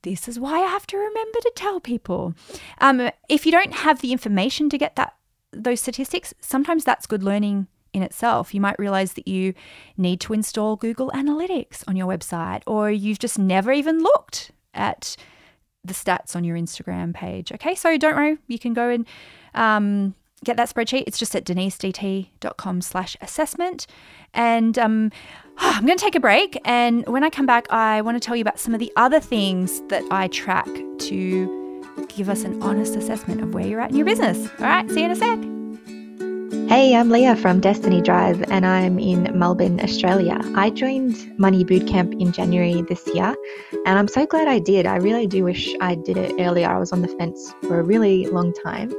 this 0.02 0.28
is 0.28 0.38
why 0.38 0.58
I 0.58 0.68
have 0.68 0.86
to 0.88 0.96
remember 0.98 1.38
to 1.40 1.52
tell 1.54 1.80
people. 1.80 2.34
Um, 2.78 3.10
if 3.28 3.46
you 3.46 3.52
don't 3.52 3.72
have 3.72 4.02
the 4.02 4.12
information 4.12 4.68
to 4.70 4.78
get 4.78 4.96
that 4.96 5.14
those 5.52 5.80
statistics, 5.80 6.34
sometimes 6.40 6.84
that's 6.84 7.06
good 7.06 7.22
learning 7.22 7.66
in 7.92 8.02
itself. 8.02 8.54
You 8.54 8.60
might 8.60 8.78
realize 8.78 9.14
that 9.14 9.28
you 9.28 9.54
need 9.96 10.20
to 10.22 10.32
install 10.32 10.76
Google 10.76 11.10
Analytics 11.10 11.84
on 11.86 11.96
your 11.96 12.06
website, 12.06 12.62
or 12.66 12.90
you've 12.90 13.18
just 13.18 13.38
never 13.38 13.72
even 13.72 14.02
looked 14.02 14.50
at 14.74 15.16
the 15.84 15.94
stats 15.94 16.36
on 16.36 16.44
your 16.44 16.56
Instagram 16.56 17.12
page. 17.14 17.52
Okay, 17.52 17.74
so 17.74 17.96
don't 17.96 18.16
worry, 18.16 18.38
you 18.46 18.58
can 18.58 18.72
go 18.72 18.88
and 18.88 19.06
um, 19.54 20.14
get 20.44 20.56
that 20.56 20.72
spreadsheet. 20.72 21.04
It's 21.06 21.18
just 21.18 21.34
at 21.34 21.44
denisedt.com 21.44 22.80
slash 22.82 23.16
assessment. 23.20 23.86
And 24.34 24.78
um, 24.78 25.10
I'm 25.58 25.84
going 25.86 25.98
to 25.98 26.04
take 26.04 26.14
a 26.14 26.20
break. 26.20 26.58
And 26.64 27.06
when 27.06 27.24
I 27.24 27.30
come 27.30 27.46
back, 27.46 27.70
I 27.70 28.00
want 28.02 28.20
to 28.20 28.26
tell 28.26 28.36
you 28.36 28.42
about 28.42 28.58
some 28.58 28.74
of 28.74 28.80
the 28.80 28.92
other 28.96 29.20
things 29.20 29.82
that 29.88 30.04
I 30.10 30.28
track 30.28 30.66
to 30.66 31.58
give 32.08 32.28
us 32.28 32.44
an 32.44 32.62
honest 32.62 32.96
assessment 32.96 33.42
of 33.42 33.54
where 33.54 33.66
you're 33.66 33.80
at 33.80 33.90
in 33.90 33.96
your 33.96 34.06
business. 34.06 34.48
All 34.58 34.66
right, 34.66 34.88
see 34.90 35.00
you 35.00 35.06
in 35.06 35.10
a 35.10 35.16
sec. 35.16 35.61
Hey, 36.72 36.96
I'm 36.96 37.10
Leah 37.10 37.36
from 37.36 37.60
Destiny 37.60 38.00
Drive 38.00 38.42
and 38.50 38.64
I'm 38.64 38.98
in 38.98 39.38
Melbourne, 39.38 39.78
Australia. 39.80 40.40
I 40.54 40.70
joined 40.70 41.38
Money 41.38 41.66
Bootcamp 41.66 42.18
in 42.18 42.32
January 42.32 42.80
this 42.80 43.06
year 43.08 43.36
and 43.84 43.98
I'm 43.98 44.08
so 44.08 44.24
glad 44.24 44.48
I 44.48 44.58
did. 44.58 44.86
I 44.86 44.96
really 44.96 45.26
do 45.26 45.44
wish 45.44 45.74
I 45.82 45.96
did 45.96 46.16
it 46.16 46.32
earlier. 46.40 46.70
I 46.70 46.78
was 46.78 46.90
on 46.90 47.02
the 47.02 47.08
fence 47.08 47.54
for 47.60 47.78
a 47.78 47.82
really 47.82 48.24
long 48.24 48.54
time 48.54 48.90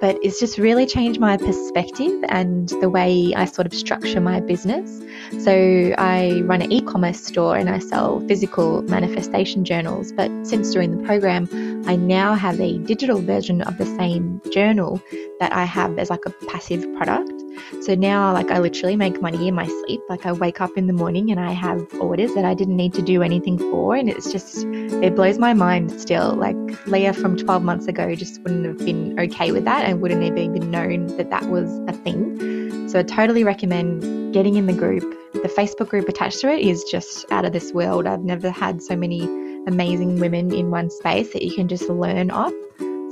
but 0.00 0.18
it's 0.22 0.38
just 0.38 0.58
really 0.58 0.86
changed 0.86 1.20
my 1.20 1.36
perspective 1.36 2.24
and 2.28 2.68
the 2.80 2.90
way 2.90 3.32
I 3.34 3.44
sort 3.44 3.66
of 3.66 3.74
structure 3.74 4.20
my 4.20 4.40
business. 4.40 5.02
So 5.42 5.94
I 5.98 6.42
run 6.44 6.62
an 6.62 6.72
e 6.72 6.80
commerce 6.82 7.20
store 7.20 7.56
and 7.56 7.68
I 7.68 7.78
sell 7.78 8.20
physical 8.28 8.82
manifestation 8.82 9.64
journals. 9.64 10.12
But 10.12 10.30
since 10.46 10.72
doing 10.72 10.96
the 10.96 11.04
program, 11.04 11.48
I 11.86 11.96
now 11.96 12.34
have 12.34 12.60
a 12.60 12.78
digital 12.78 13.20
version 13.20 13.62
of 13.62 13.78
the 13.78 13.86
same 13.86 14.40
journal 14.52 15.00
that 15.40 15.52
I 15.52 15.64
have 15.64 15.98
as 15.98 16.10
like 16.10 16.26
a 16.26 16.30
passive 16.30 16.82
product. 16.96 17.32
So 17.82 17.94
now, 17.94 18.32
like, 18.32 18.50
I 18.50 18.58
literally 18.58 18.96
make 18.96 19.20
money 19.20 19.48
in 19.48 19.54
my 19.54 19.66
sleep. 19.66 20.00
Like, 20.08 20.26
I 20.26 20.32
wake 20.32 20.60
up 20.60 20.76
in 20.76 20.86
the 20.86 20.92
morning 20.92 21.30
and 21.30 21.40
I 21.40 21.52
have 21.52 21.86
orders 22.00 22.34
that 22.34 22.44
I 22.44 22.54
didn't 22.54 22.76
need 22.76 22.94
to 22.94 23.02
do 23.02 23.22
anything 23.22 23.58
for. 23.58 23.94
And 23.94 24.08
it's 24.08 24.30
just, 24.30 24.64
it 24.66 25.14
blows 25.14 25.38
my 25.38 25.54
mind 25.54 26.00
still. 26.00 26.34
Like, 26.34 26.56
Leah 26.86 27.12
from 27.12 27.36
12 27.36 27.62
months 27.62 27.86
ago 27.86 28.14
just 28.14 28.42
wouldn't 28.42 28.66
have 28.66 28.78
been 28.78 29.18
okay 29.20 29.52
with 29.52 29.64
that 29.64 29.84
and 29.84 30.00
wouldn't 30.00 30.22
have 30.22 30.36
even 30.36 30.70
known 30.70 31.06
that 31.16 31.30
that 31.30 31.44
was 31.44 31.70
a 31.88 31.92
thing. 31.92 32.88
So, 32.88 32.98
I 32.98 33.02
totally 33.02 33.44
recommend 33.44 34.32
getting 34.32 34.56
in 34.56 34.66
the 34.66 34.72
group. 34.72 35.04
The 35.32 35.48
Facebook 35.48 35.88
group 35.88 36.08
attached 36.08 36.40
to 36.40 36.52
it 36.52 36.60
is 36.60 36.84
just 36.84 37.30
out 37.30 37.44
of 37.44 37.52
this 37.52 37.72
world. 37.72 38.06
I've 38.06 38.24
never 38.24 38.50
had 38.50 38.82
so 38.82 38.96
many 38.96 39.24
amazing 39.66 40.20
women 40.20 40.52
in 40.52 40.70
one 40.70 40.90
space 40.90 41.32
that 41.32 41.42
you 41.42 41.54
can 41.54 41.68
just 41.68 41.88
learn 41.88 42.30
off. 42.30 42.52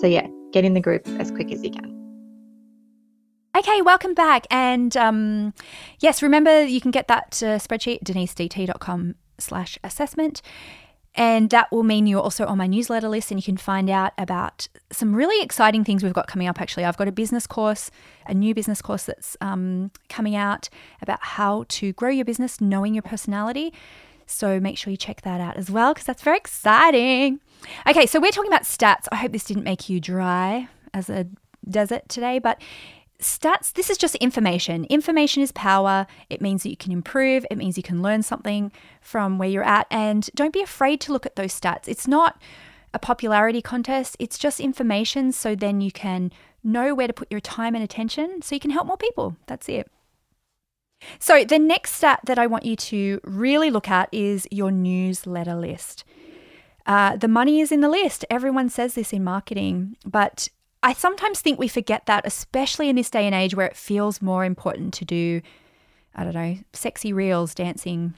So, 0.01 0.07
yeah, 0.07 0.27
get 0.53 0.65
in 0.65 0.75
the 0.75 0.81
group 0.81 1.07
as 1.19 1.31
quick 1.31 1.51
as 1.53 1.63
you 1.63 1.71
can. 1.71 2.04
Okay, 3.57 3.83
welcome 3.83 4.15
back. 4.15 4.49
And 4.51 4.97
um, 4.97 5.55
yes, 6.01 6.23
remember 6.23 6.65
you 6.65 6.81
can 6.81 6.91
get 6.91 7.07
that 7.07 7.41
uh, 7.41 7.59
spreadsheet, 7.59 8.03
denisedt.com 8.03 9.15
slash 9.39 9.79
assessment. 9.85 10.43
And 11.15 11.51
that 11.51 11.71
will 11.71 11.85
mean 11.85 12.09
you're 12.09 12.21
also 12.21 12.45
on 12.47 12.59
my 12.59 12.67
newsletter 12.67 13.09
list 13.09 13.31
and 13.31 13.39
you 13.39 13.45
can 13.45 13.57
find 13.57 13.89
out 13.89 14.13
about 14.19 14.67
some 14.91 15.15
really 15.15 15.41
exciting 15.41 15.85
things 15.85 16.03
we've 16.03 16.13
got 16.13 16.27
coming 16.27 16.49
up. 16.49 16.61
Actually, 16.61 16.85
I've 16.85 16.97
got 16.97 17.07
a 17.07 17.13
business 17.13 17.47
course, 17.47 17.93
a 18.27 18.35
new 18.35 18.55
business 18.55 18.83
course 18.83 19.05
that's 19.05 19.37
um, 19.41 19.93
coming 20.09 20.35
out 20.35 20.69
about 21.01 21.21
how 21.23 21.65
to 21.69 21.93
grow 21.93 22.11
your 22.11 22.25
business 22.25 22.61
knowing 22.61 22.93
your 22.93 23.03
personality. 23.03 23.73
So 24.27 24.59
make 24.59 24.77
sure 24.77 24.91
you 24.91 24.97
check 24.97 25.23
that 25.23 25.41
out 25.41 25.57
as 25.57 25.71
well 25.71 25.95
because 25.95 26.07
that's 26.07 26.23
very 26.23 26.39
exciting. 26.39 27.39
Okay, 27.87 28.07
so 28.07 28.19
we're 28.19 28.33
talking 28.33 28.51
about 28.51 28.65
stats. 28.65 29.07
I 29.13 29.17
hope 29.17 29.31
this 29.31 29.45
didn't 29.45 29.63
make 29.63 29.89
you 29.89 30.01
dry 30.01 30.69
as 30.93 31.09
a 31.09 31.29
desert 31.69 32.09
today, 32.09 32.41
but 32.41 32.61
stats, 33.21 33.73
this 33.73 33.91
is 33.91 33.99
just 33.99 34.15
information. 34.17 34.85
Information 34.87 35.43
is 35.43 35.53
power. 35.53 36.07
It 36.31 36.41
means 36.41 36.63
that 36.63 36.71
you 36.71 36.77
can 36.77 36.93
improve, 36.93 37.47
it 37.51 37.57
means 37.57 37.77
you 37.77 37.83
can 37.83 38.03
learn 38.03 38.23
something 38.23 38.73
from 39.01 39.39
where 39.39 39.49
you're 39.49 39.65
at. 39.65 39.87
And 39.91 40.29
don't 40.35 40.53
be 40.53 40.63
afraid 40.63 41.01
to 41.03 41.13
look 41.13 41.27
at 41.27 41.37
those 41.37 41.59
stats. 41.59 41.89
It's 41.89 42.09
not 42.09 42.41
a 42.93 42.99
popularity 42.99 43.61
contest, 43.61 44.17
it's 44.19 44.39
just 44.39 44.61
information 44.61 45.33
so 45.33 45.55
then 45.55 45.81
you 45.81 45.91
can 45.91 46.31
know 46.63 46.95
where 46.95 47.09
to 47.09 47.13
put 47.13 47.31
your 47.31 47.41
time 47.41 47.75
and 47.75 47.83
attention 47.83 48.41
so 48.41 48.55
you 48.55 48.61
can 48.61 48.71
help 48.71 48.87
more 48.87 48.97
people. 48.97 49.37
That's 49.47 49.69
it. 49.69 49.91
So, 51.19 51.45
the 51.45 51.59
next 51.59 51.93
stat 51.93 52.21
that 52.25 52.39
I 52.39 52.47
want 52.47 52.65
you 52.65 52.77
to 52.77 53.21
really 53.25 53.71
look 53.71 53.91
at 53.91 54.09
is 54.13 54.49
your 54.51 54.71
newsletter 54.71 55.55
list. 55.55 56.05
Uh, 56.87 57.17
the 57.17 57.29
money 57.29 57.61
is 57.61 57.73
in 57.73 57.81
the 57.81 57.89
list. 57.89 58.25
Everyone 58.31 58.69
says 58.69 58.95
this 58.95 59.13
in 59.13 59.25
marketing, 59.25 59.97
but 60.07 60.49
I 60.85 60.93
sometimes 60.93 61.41
think 61.41 61.59
we 61.59 61.67
forget 61.67 62.05
that, 62.07 62.27
especially 62.27 62.91
in 62.91 62.97
this 62.97 63.09
day 63.09 63.25
and 63.25 63.35
age 63.35 63.57
where 63.57 63.67
it 63.67 63.75
feels 63.75 64.21
more 64.21 64.45
important 64.45 64.93
to 64.95 65.07
do, 65.07 65.41
I 66.15 66.25
don't 66.25 66.35
know, 66.35 66.59
sexy 66.75 67.11
reels, 67.11 67.55
dancing, 67.55 68.13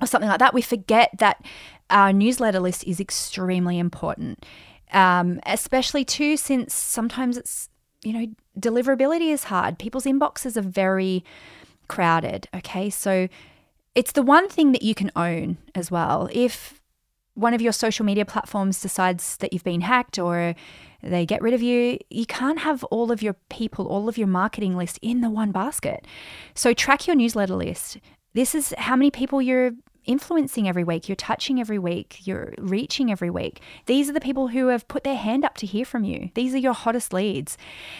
or 0.00 0.08
something 0.08 0.28
like 0.28 0.40
that. 0.40 0.52
We 0.52 0.62
forget 0.62 1.10
that 1.18 1.44
our 1.90 2.12
newsletter 2.12 2.58
list 2.58 2.84
is 2.88 2.98
extremely 2.98 3.78
important, 3.78 4.44
um, 4.92 5.38
especially 5.46 6.04
too, 6.04 6.36
since 6.36 6.74
sometimes 6.74 7.36
it's, 7.36 7.68
you 8.02 8.12
know, 8.12 8.26
deliverability 8.58 9.32
is 9.32 9.44
hard. 9.44 9.78
People's 9.78 10.04
inboxes 10.04 10.56
are 10.56 10.62
very 10.62 11.24
crowded. 11.86 12.48
Okay. 12.52 12.90
So 12.90 13.28
it's 13.94 14.10
the 14.10 14.22
one 14.22 14.48
thing 14.48 14.72
that 14.72 14.82
you 14.82 14.96
can 14.96 15.12
own 15.14 15.56
as 15.76 15.88
well. 15.92 16.28
If 16.32 16.80
one 17.34 17.54
of 17.54 17.62
your 17.62 17.72
social 17.72 18.04
media 18.04 18.24
platforms 18.24 18.80
decides 18.80 19.36
that 19.36 19.52
you've 19.52 19.64
been 19.64 19.82
hacked 19.82 20.18
or 20.18 20.56
they 21.02 21.26
get 21.26 21.42
rid 21.42 21.54
of 21.54 21.62
you. 21.62 21.98
You 22.10 22.26
can't 22.26 22.60
have 22.60 22.84
all 22.84 23.10
of 23.10 23.22
your 23.22 23.34
people, 23.48 23.86
all 23.86 24.08
of 24.08 24.16
your 24.16 24.28
marketing 24.28 24.76
list 24.76 24.98
in 25.02 25.20
the 25.20 25.30
one 25.30 25.52
basket. 25.52 26.06
So 26.54 26.72
track 26.72 27.06
your 27.06 27.16
newsletter 27.16 27.54
list. 27.54 27.98
This 28.34 28.54
is 28.54 28.74
how 28.78 28.96
many 28.96 29.10
people 29.10 29.42
you're 29.42 29.72
influencing 30.04 30.68
every 30.68 30.84
week, 30.84 31.08
you're 31.08 31.16
touching 31.16 31.60
every 31.60 31.78
week, 31.78 32.26
you're 32.26 32.54
reaching 32.58 33.10
every 33.10 33.30
week. 33.30 33.60
These 33.86 34.08
are 34.08 34.12
the 34.12 34.20
people 34.20 34.48
who 34.48 34.68
have 34.68 34.88
put 34.88 35.04
their 35.04 35.16
hand 35.16 35.44
up 35.44 35.56
to 35.58 35.66
hear 35.66 35.84
from 35.84 36.04
you. 36.04 36.30
These 36.34 36.54
are 36.54 36.58
your 36.58 36.72
hottest 36.72 37.12
leads. 37.12 37.56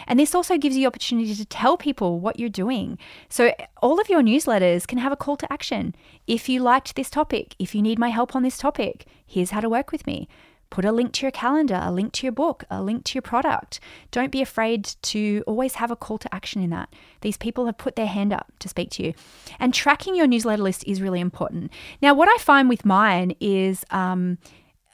And 0.07 0.19
this 0.19 0.35
also 0.35 0.57
gives 0.57 0.75
you 0.75 0.87
opportunity 0.87 1.35
to 1.35 1.45
tell 1.45 1.77
people 1.77 2.19
what 2.19 2.39
you're 2.39 2.49
doing. 2.49 2.97
So 3.29 3.53
all 3.81 3.99
of 3.99 4.09
your 4.09 4.21
newsletters 4.21 4.87
can 4.87 4.97
have 4.97 5.11
a 5.11 5.17
call 5.17 5.37
to 5.37 5.51
action. 5.51 5.95
If 6.27 6.49
you 6.49 6.61
liked 6.61 6.95
this 6.95 7.09
topic, 7.09 7.55
if 7.59 7.73
you 7.73 7.81
need 7.81 7.99
my 7.99 8.09
help 8.09 8.35
on 8.35 8.43
this 8.43 8.57
topic, 8.57 9.05
here's 9.25 9.51
how 9.51 9.61
to 9.61 9.69
work 9.69 9.91
with 9.91 10.05
me. 10.05 10.27
Put 10.73 10.85
a 10.85 10.91
link 10.91 11.11
to 11.13 11.21
your 11.21 11.31
calendar, 11.31 11.79
a 11.79 11.91
link 11.91 12.13
to 12.13 12.25
your 12.25 12.31
book, 12.31 12.63
a 12.71 12.81
link 12.81 13.03
to 13.03 13.13
your 13.13 13.21
product. 13.21 13.79
Don't 14.09 14.31
be 14.31 14.41
afraid 14.41 14.85
to 15.03 15.43
always 15.45 15.75
have 15.75 15.91
a 15.91 15.95
call 15.95 16.17
to 16.17 16.33
action 16.33 16.63
in 16.63 16.71
that. 16.71 16.91
These 17.21 17.37
people 17.37 17.67
have 17.67 17.77
put 17.77 17.95
their 17.95 18.07
hand 18.07 18.33
up 18.33 18.51
to 18.57 18.67
speak 18.67 18.89
to 18.93 19.03
you. 19.03 19.13
And 19.59 19.71
tracking 19.71 20.15
your 20.15 20.25
newsletter 20.25 20.63
list 20.63 20.83
is 20.87 20.99
really 20.99 21.19
important. 21.19 21.71
Now, 22.01 22.15
what 22.15 22.27
I 22.27 22.37
find 22.39 22.69
with 22.69 22.85
mine 22.85 23.35
is 23.39 23.85
um, 23.91 24.39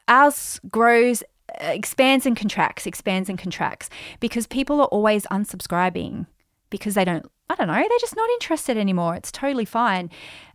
ours 0.10 0.60
grows 0.70 1.24
uh, 1.62 1.68
expands 1.68 2.26
and 2.26 2.36
contracts, 2.36 2.86
expands 2.86 3.30
and 3.30 3.40
contracts 3.40 3.90
because 4.20 4.48
people 4.48 4.82
are 4.82 4.88
always 4.88 5.26
unsubscribing 5.28 6.26
because 6.70 6.96
they 6.96 7.06
don't, 7.06 7.26
I 7.50 7.56
don't 7.56 7.68
know, 7.68 7.76
they're 7.76 8.00
just 8.02 8.18
not 8.18 8.30
interested 8.32 8.76
anymore. 8.76 9.16
It's 9.16 9.32
totally 9.32 9.64
fine. 9.64 10.10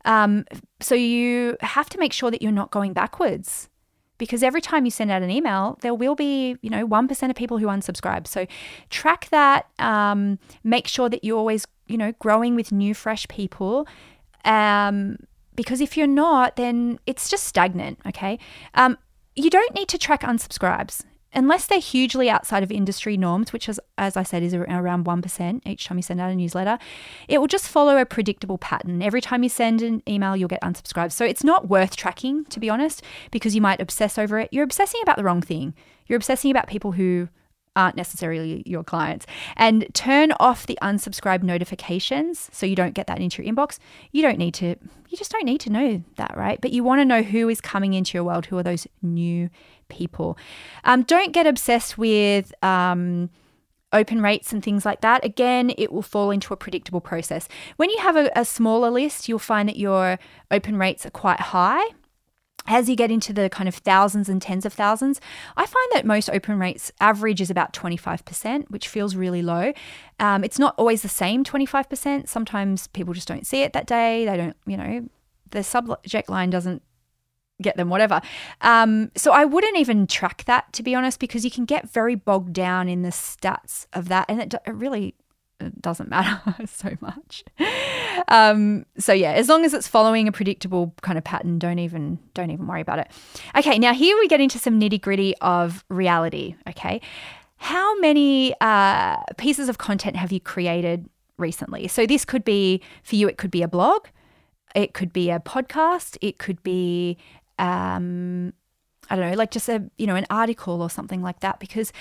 Um, 0.05 0.45
so 0.81 0.95
you 0.95 1.57
have 1.61 1.89
to 1.89 1.99
make 1.99 2.13
sure 2.13 2.31
that 2.31 2.43
you're 2.43 2.53
not 2.53 2.71
going 2.71 2.93
backwards 2.93 3.71
because 4.19 4.43
every 4.43 4.61
time 4.61 4.85
you 4.85 4.91
send 4.91 5.11
out 5.11 5.23
an 5.23 5.31
email, 5.31 5.79
there 5.83 5.95
will 5.95 6.15
be, 6.15 6.57
you 6.63 6.71
know, 6.71 6.87
1% 6.87 7.31
of 7.31 7.37
people 7.37 7.59
who 7.59 7.67
unsubscribe. 7.67 8.27
So 8.27 8.47
track 8.91 9.29
that. 9.31 9.67
Um, 9.79 10.39
make 10.63 10.87
sure 10.87 11.09
that 11.09 11.25
you're 11.25 11.39
always, 11.39 11.67
you 11.89 11.99
know, 11.99 12.13
growing 12.19 12.55
with 12.55 12.73
new, 12.73 12.95
fresh 12.95 13.27
people. 13.29 13.87
Um, 14.45 15.19
because 15.57 15.81
if 15.81 15.97
you're 15.97 16.07
not, 16.07 16.57
then 16.57 16.99
it's 17.07 17.29
just 17.29 17.45
stagnant, 17.45 17.99
okay? 18.07 18.39
Um, 18.75 18.99
you 19.37 19.51
don't 19.51 19.75
need 19.75 19.89
to 19.89 19.99
track 19.99 20.23
unsubscribes. 20.23 21.05
Unless 21.35 21.67
they're 21.67 21.79
hugely 21.79 22.31
outside 22.31 22.63
of 22.63 22.71
industry 22.71 23.17
norms, 23.17 23.53
which 23.53 23.69
is, 23.69 23.81
as 23.99 24.17
I 24.17 24.23
said, 24.23 24.43
is 24.43 24.55
around 24.55 25.05
1% 25.05 25.61
each 25.67 25.87
time 25.87 25.99
you 25.99 26.03
send 26.03 26.21
out 26.21 26.31
a 26.31 26.35
newsletter, 26.35 26.79
it 27.29 27.39
will 27.39 27.47
just 27.47 27.69
follow 27.69 27.97
a 27.99 28.07
predictable 28.07 28.59
pattern. 28.59 29.03
Every 29.03 29.21
time 29.21 29.43
you 29.43 29.49
send 29.49 29.83
an 29.83 30.03
email, 30.09 30.37
you'll 30.37 30.49
get 30.49 30.63
unsubscribed. 30.63 31.13
So 31.13 31.25
it's 31.25 31.45
not 31.45 31.69
worth 31.69 31.97
tracking, 31.97 32.45
to 32.47 32.61
be 32.61 32.71
honest, 32.71 33.03
because 33.31 33.55
you 33.55 33.61
might 33.61 33.81
obsess 33.81 34.19
over 34.19 34.39
it. 34.39 34.49
You're 34.53 34.65
obsessing 34.65 35.01
about 35.03 35.17
the 35.17 35.25
wrong 35.25 35.43
thing. 35.43 35.75
You're 36.07 36.17
obsessing 36.17 36.51
about 36.51 36.67
people 36.67 36.93
who 36.93 37.29
aren't 37.77 37.97
necessarily 37.97 38.63
your 38.67 38.85
clients. 38.85 39.27
And 39.57 39.87
turn 39.95 40.33
off 40.41 40.67
the 40.67 40.79
unsubscribe 40.83 41.43
notifications 41.43 42.49
so 42.53 42.67
you 42.67 42.77
don't 42.77 42.95
get 42.95 43.07
that 43.07 43.21
into 43.21 43.43
your 43.43 43.53
inbox. 43.53 43.79
You 44.13 44.23
don't 44.23 44.39
need 44.39 44.55
to, 44.55 44.77
you 45.09 45.17
just 45.17 45.31
don't 45.31 45.45
need 45.45 45.61
to 45.61 45.71
know 45.71 46.03
that, 46.17 46.37
right? 46.37 46.61
But 46.61 46.73
you 46.73 46.85
want 46.85 47.01
to 47.01 47.05
know 47.05 47.23
who 47.23 47.49
is 47.49 47.61
coming 47.61 47.95
into 47.95 48.17
your 48.17 48.25
world, 48.25 48.47
who 48.47 48.59
are 48.59 48.63
those 48.63 48.87
new 49.03 49.51
people. 49.89 50.39
Um, 50.85 51.03
don't 51.03 51.33
get 51.33 51.47
obsessed 51.47 51.99
with, 51.99 52.53
um, 52.65 53.31
open 53.93 54.21
rates 54.21 54.53
and 54.53 54.63
things 54.63 54.85
like 54.85 55.01
that, 55.03 55.25
again, 55.25 55.73
it 55.79 55.93
will 55.93 56.03
fall 56.03 56.33
into 56.33 56.53
a 56.53 56.57
predictable 56.57 57.01
process. 57.01 57.49
When 57.77 57.91
you 57.91 57.99
have 58.01 58.17
a, 58.17 58.29
a, 58.35 58.45
smaller 58.45 58.91
list, 58.91 59.29
you'll 59.29 59.39
find 59.39 59.69
that 59.69 59.77
your 59.77 60.19
open 60.51 60.77
rates 60.77 61.07
are 61.07 61.11
quite 61.11 61.39
high 61.39 61.85
as 62.67 62.89
you 62.89 62.97
get 62.97 63.11
into 63.11 63.33
the 63.33 63.51
kind 63.51 63.69
of 63.69 63.75
thousands 63.75 64.29
and 64.29 64.41
tens 64.41 64.65
of 64.65 64.73
thousands, 64.73 65.21
I 65.57 65.67
find 65.67 65.87
that 65.93 66.07
most 66.07 66.31
open 66.31 66.59
rates 66.59 66.91
average 67.01 67.41
is 67.41 67.51
about 67.51 67.73
25%, 67.73 68.71
which 68.71 68.89
feels 68.89 69.17
really 69.17 69.43
low. 69.43 69.73
Um, 70.19 70.45
it's 70.45 70.59
not 70.59 70.75
always 70.79 71.03
the 71.03 71.09
same 71.09 71.45
25%. 71.45 72.29
Sometimes 72.29 72.87
people 72.89 73.13
just 73.15 73.29
don't 73.29 73.47
see 73.47 73.63
it 73.63 73.73
that 73.75 73.87
day. 73.87 74.25
They 74.25 74.37
don't, 74.37 74.57
you 74.67 74.77
know, 74.77 75.09
the 75.51 75.63
subject 75.63 76.29
line 76.29 76.51
doesn't 76.51 76.83
get 77.61 77.77
them, 77.77 77.89
whatever. 77.89 78.21
Um, 78.61 79.11
so 79.15 79.33
I 79.33 79.45
wouldn't 79.45 79.77
even 79.77 80.07
track 80.07 80.45
that, 80.47 80.73
to 80.73 80.83
be 80.83 80.95
honest, 80.95 81.21
because 81.21 81.45
you 81.45 81.51
can 81.51 81.65
get 81.65 81.91
very 81.91 82.15
bogged 82.15 82.53
down 82.53 82.89
in 82.89 83.03
the 83.03 83.11
stats 83.11 83.87
of 83.93 84.09
that. 84.09 84.27
And 84.29 84.41
it, 84.41 84.55
it 84.67 84.75
really 84.75 85.15
it 85.61 85.81
doesn't 85.81 86.09
matter 86.09 86.41
so 86.67 86.91
much. 87.01 87.45
Um, 88.29 88.87
so 88.99 89.13
yeah, 89.13 89.33
as 89.33 89.49
long 89.49 89.65
as 89.65 89.75
it's 89.75 89.89
following 89.89 90.29
a 90.29 90.33
predictable 90.33 90.95
kind 91.03 91.19
of 91.19 91.25
pattern, 91.25 91.59
don't 91.59 91.79
even 91.79 92.19
don't 92.35 92.51
even 92.51 92.67
worry 92.67 92.81
about 92.81 92.99
it. 92.99 93.11
Okay, 93.57 93.79
now 93.79 93.95
here 93.95 94.17
we 94.19 94.29
get 94.29 94.41
into 94.41 94.59
some 94.59 94.81
nitty 94.81 95.01
gritty 95.01 95.35
of 95.39 95.85
reality. 95.89 96.57
Okay, 96.69 97.01
how 97.57 97.99
many 98.01 98.55
uh, 98.61 99.23
pieces 99.39 99.69
of 99.69 99.79
content 99.79 100.17
have 100.17 100.33
you 100.33 100.41
created 100.41 101.09
recently? 101.39 101.89
So 101.89 102.07
this 102.07 102.25
could 102.25 102.45
be 102.45 102.83
for 103.03 103.17
you. 103.17 103.29
It 103.29 103.39
could 103.39 103.51
be 103.51 103.63
a 103.63 103.69
blog, 103.69 104.07
it 104.75 104.95
could 104.95 105.13
be 105.13 105.31
a 105.31 105.41
podcast, 105.41 106.17
it 106.21 106.39
could 106.39 106.63
be 106.63 107.17
um, 107.59 108.53
I 109.11 109.17
don't 109.17 109.31
know, 109.31 109.37
like 109.37 109.51
just 109.51 109.69
a 109.69 109.85
you 109.99 110.07
know 110.07 110.17
an 110.17 110.27
article 110.31 110.83
or 110.83 110.91
something 110.91 111.23
like 111.23 111.41
that 111.41 111.61
because 111.61 111.93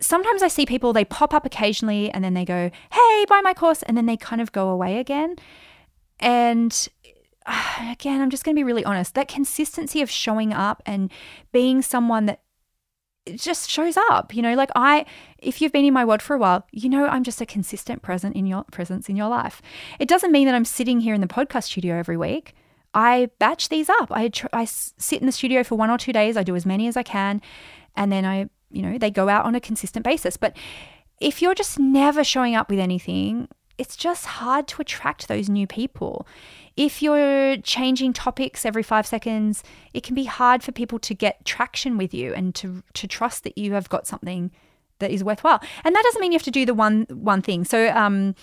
sometimes 0.00 0.42
I 0.42 0.48
see 0.48 0.66
people, 0.66 0.92
they 0.92 1.04
pop 1.04 1.32
up 1.32 1.46
occasionally 1.46 2.10
and 2.10 2.24
then 2.24 2.34
they 2.34 2.44
go, 2.44 2.70
hey, 2.92 3.24
buy 3.28 3.40
my 3.42 3.54
course. 3.54 3.82
And 3.82 3.96
then 3.96 4.06
they 4.06 4.16
kind 4.16 4.40
of 4.40 4.52
go 4.52 4.68
away 4.68 4.98
again. 4.98 5.36
And 6.20 6.88
uh, 7.46 7.88
again, 7.90 8.20
I'm 8.20 8.30
just 8.30 8.44
going 8.44 8.54
to 8.54 8.58
be 8.58 8.64
really 8.64 8.84
honest. 8.84 9.14
That 9.14 9.28
consistency 9.28 10.02
of 10.02 10.10
showing 10.10 10.52
up 10.52 10.82
and 10.86 11.10
being 11.52 11.82
someone 11.82 12.26
that 12.26 12.40
just 13.34 13.70
shows 13.70 13.96
up, 13.96 14.34
you 14.34 14.42
know, 14.42 14.54
like 14.54 14.70
I, 14.76 15.06
if 15.38 15.62
you've 15.62 15.72
been 15.72 15.84
in 15.84 15.94
my 15.94 16.04
world 16.04 16.20
for 16.20 16.36
a 16.36 16.38
while, 16.38 16.66
you 16.72 16.90
know, 16.90 17.06
I'm 17.06 17.24
just 17.24 17.40
a 17.40 17.46
consistent 17.46 18.02
present 18.02 18.36
in 18.36 18.46
your 18.46 18.64
presence 18.64 19.08
in 19.08 19.16
your 19.16 19.28
life. 19.28 19.62
It 19.98 20.08
doesn't 20.08 20.32
mean 20.32 20.46
that 20.46 20.54
I'm 20.54 20.64
sitting 20.66 21.00
here 21.00 21.14
in 21.14 21.22
the 21.22 21.26
podcast 21.26 21.64
studio 21.64 21.96
every 21.96 22.18
week. 22.18 22.54
I 22.92 23.30
batch 23.38 23.70
these 23.70 23.88
up. 23.88 24.12
I, 24.12 24.28
tr- 24.28 24.46
I 24.52 24.66
sit 24.66 25.20
in 25.20 25.26
the 25.26 25.32
studio 25.32 25.64
for 25.64 25.76
one 25.76 25.90
or 25.90 25.98
two 25.98 26.12
days. 26.12 26.36
I 26.36 26.42
do 26.42 26.54
as 26.54 26.66
many 26.66 26.86
as 26.86 26.96
I 26.96 27.02
can. 27.02 27.40
And 27.96 28.12
then 28.12 28.24
I 28.24 28.50
you 28.70 28.82
know, 28.82 28.98
they 28.98 29.10
go 29.10 29.28
out 29.28 29.44
on 29.44 29.54
a 29.54 29.60
consistent 29.60 30.04
basis. 30.04 30.36
But 30.36 30.56
if 31.20 31.40
you're 31.40 31.54
just 31.54 31.78
never 31.78 32.24
showing 32.24 32.54
up 32.54 32.68
with 32.68 32.78
anything, 32.78 33.48
it's 33.78 33.96
just 33.96 34.26
hard 34.26 34.68
to 34.68 34.82
attract 34.82 35.28
those 35.28 35.48
new 35.48 35.66
people. 35.66 36.26
If 36.76 37.02
you're 37.02 37.56
changing 37.58 38.12
topics 38.12 38.64
every 38.64 38.82
five 38.82 39.06
seconds, 39.06 39.62
it 39.92 40.02
can 40.02 40.14
be 40.14 40.24
hard 40.24 40.62
for 40.62 40.72
people 40.72 40.98
to 41.00 41.14
get 41.14 41.44
traction 41.44 41.96
with 41.96 42.12
you 42.12 42.34
and 42.34 42.54
to, 42.56 42.82
to 42.94 43.06
trust 43.06 43.44
that 43.44 43.56
you 43.58 43.72
have 43.74 43.88
got 43.88 44.06
something 44.06 44.50
that 44.98 45.10
is 45.10 45.24
worthwhile. 45.24 45.60
And 45.84 45.94
that 45.94 46.02
doesn't 46.04 46.20
mean 46.20 46.32
you 46.32 46.36
have 46.36 46.44
to 46.44 46.50
do 46.50 46.66
the 46.66 46.74
one 46.74 47.06
one 47.10 47.42
thing. 47.42 47.64
So 47.64 47.88
um, 47.90 48.34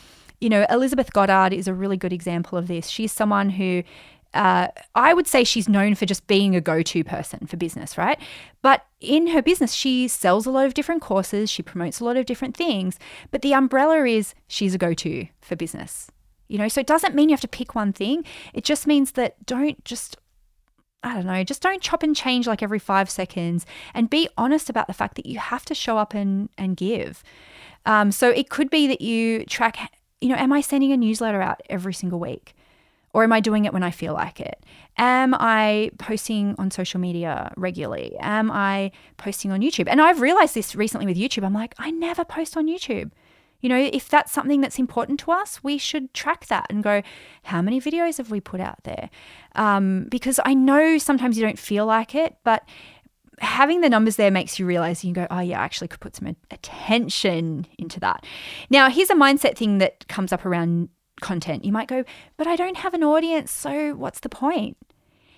you 0.41 0.49
know, 0.49 0.65
Elizabeth 0.69 1.13
Goddard 1.13 1.53
is 1.53 1.67
a 1.67 1.73
really 1.73 1.97
good 1.97 2.11
example 2.11 2.57
of 2.57 2.67
this. 2.67 2.87
She's 2.89 3.11
someone 3.11 3.51
who 3.51 3.83
uh, 4.33 4.67
I 4.95 5.13
would 5.13 5.27
say 5.27 5.43
she's 5.43 5.67
known 5.67 5.95
for 5.95 6.05
just 6.05 6.27
being 6.27 6.55
a 6.55 6.61
go 6.61 6.81
to 6.81 7.03
person 7.03 7.47
for 7.47 7.57
business, 7.57 7.97
right? 7.97 8.19
But 8.61 8.85
in 8.99 9.27
her 9.27 9.41
business, 9.41 9.73
she 9.73 10.07
sells 10.07 10.45
a 10.45 10.51
lot 10.51 10.65
of 10.65 10.73
different 10.73 11.01
courses, 11.01 11.49
she 11.49 11.63
promotes 11.63 11.99
a 11.99 12.05
lot 12.05 12.17
of 12.17 12.25
different 12.25 12.55
things, 12.55 12.97
but 13.31 13.41
the 13.41 13.53
umbrella 13.53 14.05
is 14.05 14.33
she's 14.47 14.73
a 14.73 14.77
go 14.77 14.93
to 14.93 15.27
for 15.41 15.55
business. 15.55 16.09
You 16.47 16.57
know, 16.57 16.67
so 16.67 16.81
it 16.81 16.87
doesn't 16.87 17.15
mean 17.15 17.29
you 17.29 17.33
have 17.33 17.41
to 17.41 17.47
pick 17.47 17.75
one 17.75 17.93
thing. 17.93 18.25
It 18.53 18.63
just 18.63 18.85
means 18.85 19.13
that 19.13 19.45
don't 19.45 19.83
just 19.85 20.17
I 21.03 21.15
don't 21.15 21.25
know, 21.25 21.43
just 21.43 21.63
don't 21.63 21.81
chop 21.81 22.03
and 22.03 22.15
change 22.15 22.45
like 22.45 22.61
every 22.61 22.77
five 22.77 23.09
seconds 23.09 23.65
and 23.93 24.09
be 24.09 24.29
honest 24.37 24.69
about 24.69 24.85
the 24.85 24.93
fact 24.93 25.15
that 25.15 25.25
you 25.25 25.39
have 25.39 25.65
to 25.65 25.73
show 25.73 25.97
up 25.97 26.13
and, 26.13 26.49
and 26.59 26.77
give. 26.77 27.23
Um, 27.87 28.11
so 28.11 28.29
it 28.29 28.49
could 28.49 28.69
be 28.69 28.87
that 28.87 29.01
you 29.01 29.43
track, 29.45 29.91
you 30.19 30.29
know, 30.29 30.35
am 30.35 30.53
I 30.53 30.61
sending 30.61 30.91
a 30.91 30.97
newsletter 30.97 31.41
out 31.41 31.61
every 31.69 31.93
single 31.93 32.19
week? 32.19 32.53
Or 33.13 33.23
am 33.23 33.33
I 33.33 33.39
doing 33.39 33.65
it 33.65 33.73
when 33.73 33.83
I 33.83 33.91
feel 33.91 34.13
like 34.13 34.39
it? 34.39 34.65
Am 34.97 35.33
I 35.33 35.91
posting 35.97 36.55
on 36.57 36.71
social 36.71 36.99
media 36.99 37.51
regularly? 37.57 38.15
Am 38.19 38.49
I 38.49 38.91
posting 39.17 39.51
on 39.51 39.61
YouTube? 39.61 39.87
And 39.89 40.01
I've 40.01 40.21
realized 40.21 40.55
this 40.55 40.75
recently 40.75 41.05
with 41.05 41.17
YouTube. 41.17 41.43
I'm 41.43 41.53
like, 41.53 41.75
I 41.77 41.91
never 41.91 42.23
post 42.23 42.55
on 42.55 42.67
YouTube. 42.67 43.11
You 43.59 43.69
know, 43.69 43.77
if 43.77 44.09
that's 44.09 44.31
something 44.31 44.61
that's 44.61 44.79
important 44.79 45.19
to 45.21 45.31
us, 45.31 45.63
we 45.63 45.77
should 45.77 46.13
track 46.13 46.47
that 46.47 46.65
and 46.69 46.81
go, 46.81 47.03
how 47.43 47.61
many 47.61 47.79
videos 47.79 48.17
have 48.17 48.31
we 48.31 48.39
put 48.39 48.59
out 48.59 48.83
there? 48.83 49.09
Um, 49.55 50.07
because 50.09 50.39
I 50.43 50.53
know 50.53 50.97
sometimes 50.97 51.37
you 51.37 51.45
don't 51.45 51.59
feel 51.59 51.85
like 51.85 52.15
it, 52.15 52.35
but 52.43 52.67
having 53.39 53.81
the 53.81 53.89
numbers 53.89 54.15
there 54.15 54.31
makes 54.31 54.57
you 54.57 54.65
realize 54.65 55.03
you 55.03 55.13
can 55.13 55.23
go, 55.23 55.27
oh, 55.29 55.39
yeah, 55.39 55.59
I 55.59 55.63
actually 55.63 55.89
could 55.89 55.99
put 55.99 56.15
some 56.15 56.35
attention 56.49 57.67
into 57.77 57.99
that. 57.99 58.25
Now, 58.69 58.89
here's 58.89 59.09
a 59.09 59.15
mindset 59.15 59.57
thing 59.57 59.77
that 59.77 60.07
comes 60.07 60.33
up 60.33 60.45
around 60.45 60.89
content. 61.21 61.63
You 61.63 61.71
might 61.71 61.87
go, 61.87 62.03
but 62.37 62.47
I 62.47 62.55
don't 62.55 62.77
have 62.77 62.93
an 62.93 63.03
audience, 63.03 63.51
so 63.51 63.93
what's 63.93 64.19
the 64.19 64.29
point? 64.29 64.77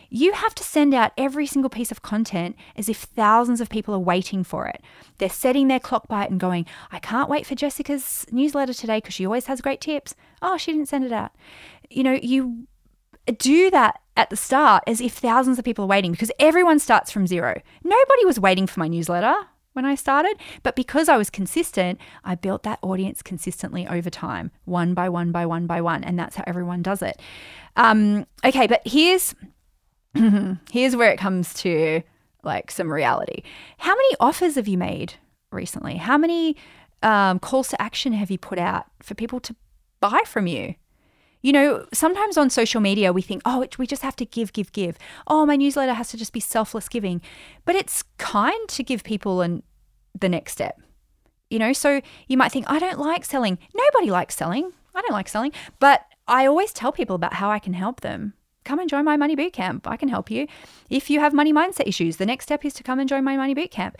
You 0.09 0.33
have 0.33 0.53
to 0.55 0.63
send 0.63 0.93
out 0.93 1.11
every 1.17 1.47
single 1.47 1.69
piece 1.69 1.91
of 1.91 2.03
content 2.03 2.55
as 2.75 2.87
if 2.87 2.97
thousands 2.97 3.59
of 3.59 3.69
people 3.69 3.95
are 3.95 3.99
waiting 3.99 4.43
for 4.43 4.67
it. 4.67 4.81
They're 5.17 5.27
setting 5.27 5.67
their 5.67 5.79
clock 5.79 6.07
by 6.07 6.25
it 6.25 6.31
and 6.31 6.39
going, 6.39 6.67
I 6.91 6.99
can't 6.99 7.29
wait 7.29 7.47
for 7.47 7.55
Jessica's 7.55 8.25
newsletter 8.31 8.73
today 8.73 8.97
because 8.97 9.15
she 9.15 9.25
always 9.25 9.47
has 9.47 9.59
great 9.59 9.81
tips. 9.81 10.13
Oh, 10.41 10.57
she 10.57 10.71
didn't 10.71 10.89
send 10.89 11.03
it 11.03 11.11
out. 11.11 11.31
You 11.89 12.03
know, 12.03 12.19
you 12.21 12.67
do 13.39 13.71
that 13.71 14.01
at 14.15 14.29
the 14.29 14.35
start 14.35 14.83
as 14.85 15.01
if 15.01 15.13
thousands 15.13 15.57
of 15.57 15.65
people 15.65 15.85
are 15.85 15.87
waiting 15.87 16.11
because 16.11 16.31
everyone 16.39 16.77
starts 16.77 17.09
from 17.09 17.25
zero. 17.25 17.59
Nobody 17.83 18.25
was 18.25 18.39
waiting 18.39 18.67
for 18.67 18.79
my 18.79 18.87
newsletter 18.87 19.33
when 19.73 19.85
I 19.85 19.95
started. 19.95 20.37
But 20.63 20.75
because 20.75 21.09
I 21.09 21.17
was 21.17 21.29
consistent, 21.29 21.99
I 22.23 22.35
built 22.35 22.63
that 22.63 22.79
audience 22.81 23.21
consistently 23.21 23.87
over 23.87 24.09
time, 24.09 24.51
one 24.65 24.93
by 24.93 25.09
one 25.09 25.31
by 25.31 25.45
one 25.45 25.67
by 25.67 25.81
one. 25.81 26.03
And 26.03 26.17
that's 26.17 26.35
how 26.35 26.43
everyone 26.47 26.81
does 26.81 27.01
it. 27.01 27.21
Um, 27.75 28.25
okay, 28.45 28.67
but 28.67 28.81
here's 28.85 29.35
here's 30.71 30.95
where 30.95 31.11
it 31.11 31.17
comes 31.19 31.53
to 31.55 32.01
like 32.43 32.71
some 32.71 32.91
reality. 32.91 33.43
How 33.77 33.93
many 33.93 34.15
offers 34.19 34.55
have 34.55 34.67
you 34.67 34.77
made 34.77 35.15
recently? 35.51 35.97
How 35.97 36.17
many 36.17 36.55
um, 37.01 37.39
calls 37.39 37.69
to 37.69 37.81
action 37.81 38.13
have 38.13 38.29
you 38.31 38.37
put 38.37 38.59
out 38.59 38.85
for 39.01 39.15
people 39.15 39.39
to 39.41 39.55
buy 39.99 40.21
from 40.25 40.47
you? 40.47 40.75
You 41.43 41.51
know, 41.51 41.85
sometimes 41.93 42.37
on 42.37 42.49
social 42.49 42.81
media 42.81 43.13
we 43.13 43.21
think, 43.21 43.41
oh, 43.45 43.67
we 43.77 43.85
just 43.85 44.01
have 44.01 44.15
to 44.15 44.25
give, 44.25 44.53
give, 44.53 44.71
give. 44.71 44.97
Oh, 45.27 45.45
my 45.45 45.55
newsletter 45.55 45.93
has 45.93 46.09
to 46.09 46.17
just 46.17 46.33
be 46.33 46.39
selfless 46.39 46.89
giving. 46.89 47.21
But 47.65 47.75
it's 47.75 48.03
kind 48.17 48.67
to 48.69 48.81
give 48.81 49.03
people 49.03 49.41
an, 49.41 49.61
the 50.19 50.29
next 50.29 50.53
step. 50.53 50.81
You 51.49 51.59
know, 51.59 51.73
so 51.73 52.01
you 52.27 52.37
might 52.37 52.51
think, 52.51 52.65
I 52.69 52.79
don't 52.79 52.97
like 52.97 53.25
selling. 53.25 53.59
Nobody 53.75 54.09
likes 54.09 54.35
selling. 54.35 54.71
I 54.95 55.01
don't 55.01 55.11
like 55.11 55.27
selling. 55.27 55.51
But 55.79 56.05
I 56.27 56.47
always 56.47 56.71
tell 56.71 56.91
people 56.91 57.15
about 57.15 57.33
how 57.33 57.51
I 57.51 57.59
can 57.59 57.73
help 57.73 58.01
them. 58.01 58.33
Come 58.63 58.79
and 58.79 58.89
join 58.89 59.03
my 59.03 59.17
money 59.17 59.35
bootcamp. 59.35 59.81
I 59.85 59.97
can 59.97 60.07
help 60.07 60.31
you. 60.31 60.47
If 60.89 61.09
you 61.09 61.19
have 61.19 61.33
money 61.33 61.51
mindset 61.51 61.87
issues, 61.87 62.15
the 62.15 62.25
next 62.25 62.45
step 62.45 62.63
is 62.63 62.73
to 62.75 62.83
come 62.83 62.99
and 62.99 63.09
join 63.09 63.25
my 63.25 63.35
money 63.35 63.53
bootcamp. 63.53 63.95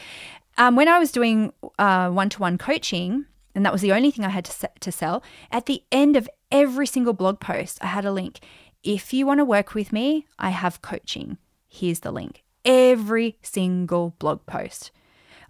Um, 0.58 0.78
when 0.78 0.88
I 0.88 0.98
was 0.98 1.12
doing 1.12 1.52
one 1.78 2.30
to 2.30 2.40
one 2.40 2.58
coaching, 2.58 3.26
and 3.56 3.66
that 3.66 3.72
was 3.72 3.82
the 3.82 3.94
only 3.94 4.12
thing 4.12 4.26
I 4.26 4.30
had 4.30 4.46
to, 4.46 4.70
to 4.80 4.92
sell, 4.92 5.24
at 5.52 5.66
the 5.66 5.84
end 5.92 6.16
of 6.16 6.30
every 6.52 6.88
single 6.88 7.14
blog 7.14 7.40
post, 7.40 7.78
I 7.82 7.88
had 7.88 8.06
a 8.06 8.12
link. 8.12 8.40
If 8.84 9.14
you 9.14 9.26
want 9.26 9.40
to 9.40 9.46
work 9.46 9.74
with 9.74 9.94
me, 9.94 10.28
I 10.38 10.50
have 10.50 10.82
coaching. 10.82 11.38
Here's 11.68 12.02
the 12.02 12.12
link. 12.12 12.44
Every 12.66 13.38
single 13.42 14.16
blog 14.20 14.46
post. 14.46 14.92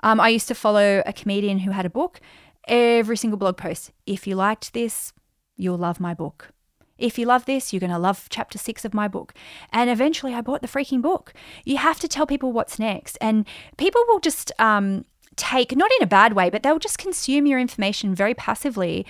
Um, 0.02 0.20
I 0.20 0.30
used 0.30 0.48
to 0.50 0.56
follow 0.56 1.02
a 1.06 1.14
comedian 1.14 1.60
who 1.60 1.72
had 1.72 1.86
a 1.86 1.90
book. 1.90 2.20
Every 2.68 3.18
single 3.18 3.38
blog 3.38 3.58
post. 3.58 3.92
If 4.06 4.28
you 4.28 4.36
liked 4.36 4.74
this, 4.74 5.14
you'll 5.56 5.78
love 5.78 6.00
my 6.00 6.14
book. 6.14 6.50
If 6.98 7.18
you 7.18 7.26
love 7.26 7.46
this, 7.46 7.74
you're 7.74 7.80
going 7.80 7.92
to 7.92 7.98
love 7.98 8.28
chapter 8.30 8.58
six 8.58 8.86
of 8.86 8.94
my 8.94 9.08
book. 9.08 9.34
And 9.72 9.90
eventually 9.90 10.34
I 10.34 10.42
bought 10.42 10.62
the 10.62 10.68
freaking 10.68 11.02
book. 11.02 11.34
You 11.66 11.78
have 11.78 12.00
to 12.02 12.08
tell 12.08 12.28
people 12.28 12.52
what's 12.52 12.80
next. 12.80 13.18
And 13.20 13.46
people 13.78 14.04
will 14.08 14.20
just 14.20 14.52
um, 14.60 15.06
take, 15.36 15.76
not 15.76 15.92
in 16.00 16.04
a 16.04 16.08
bad 16.08 16.34
way, 16.34 16.50
but 16.50 16.64
they'll 16.64 16.80
just 16.80 16.98
consume 16.98 17.46
your 17.46 17.60
information 17.60 18.16
very 18.16 18.34
passively. 18.34 19.06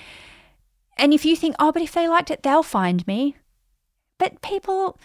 And 0.97 1.13
if 1.13 1.25
you 1.25 1.35
think, 1.35 1.55
oh, 1.59 1.71
but 1.71 1.81
if 1.81 1.93
they 1.93 2.07
liked 2.07 2.31
it, 2.31 2.43
they'll 2.43 2.63
find 2.63 3.05
me. 3.07 3.35
But 4.17 4.41
people 4.41 4.97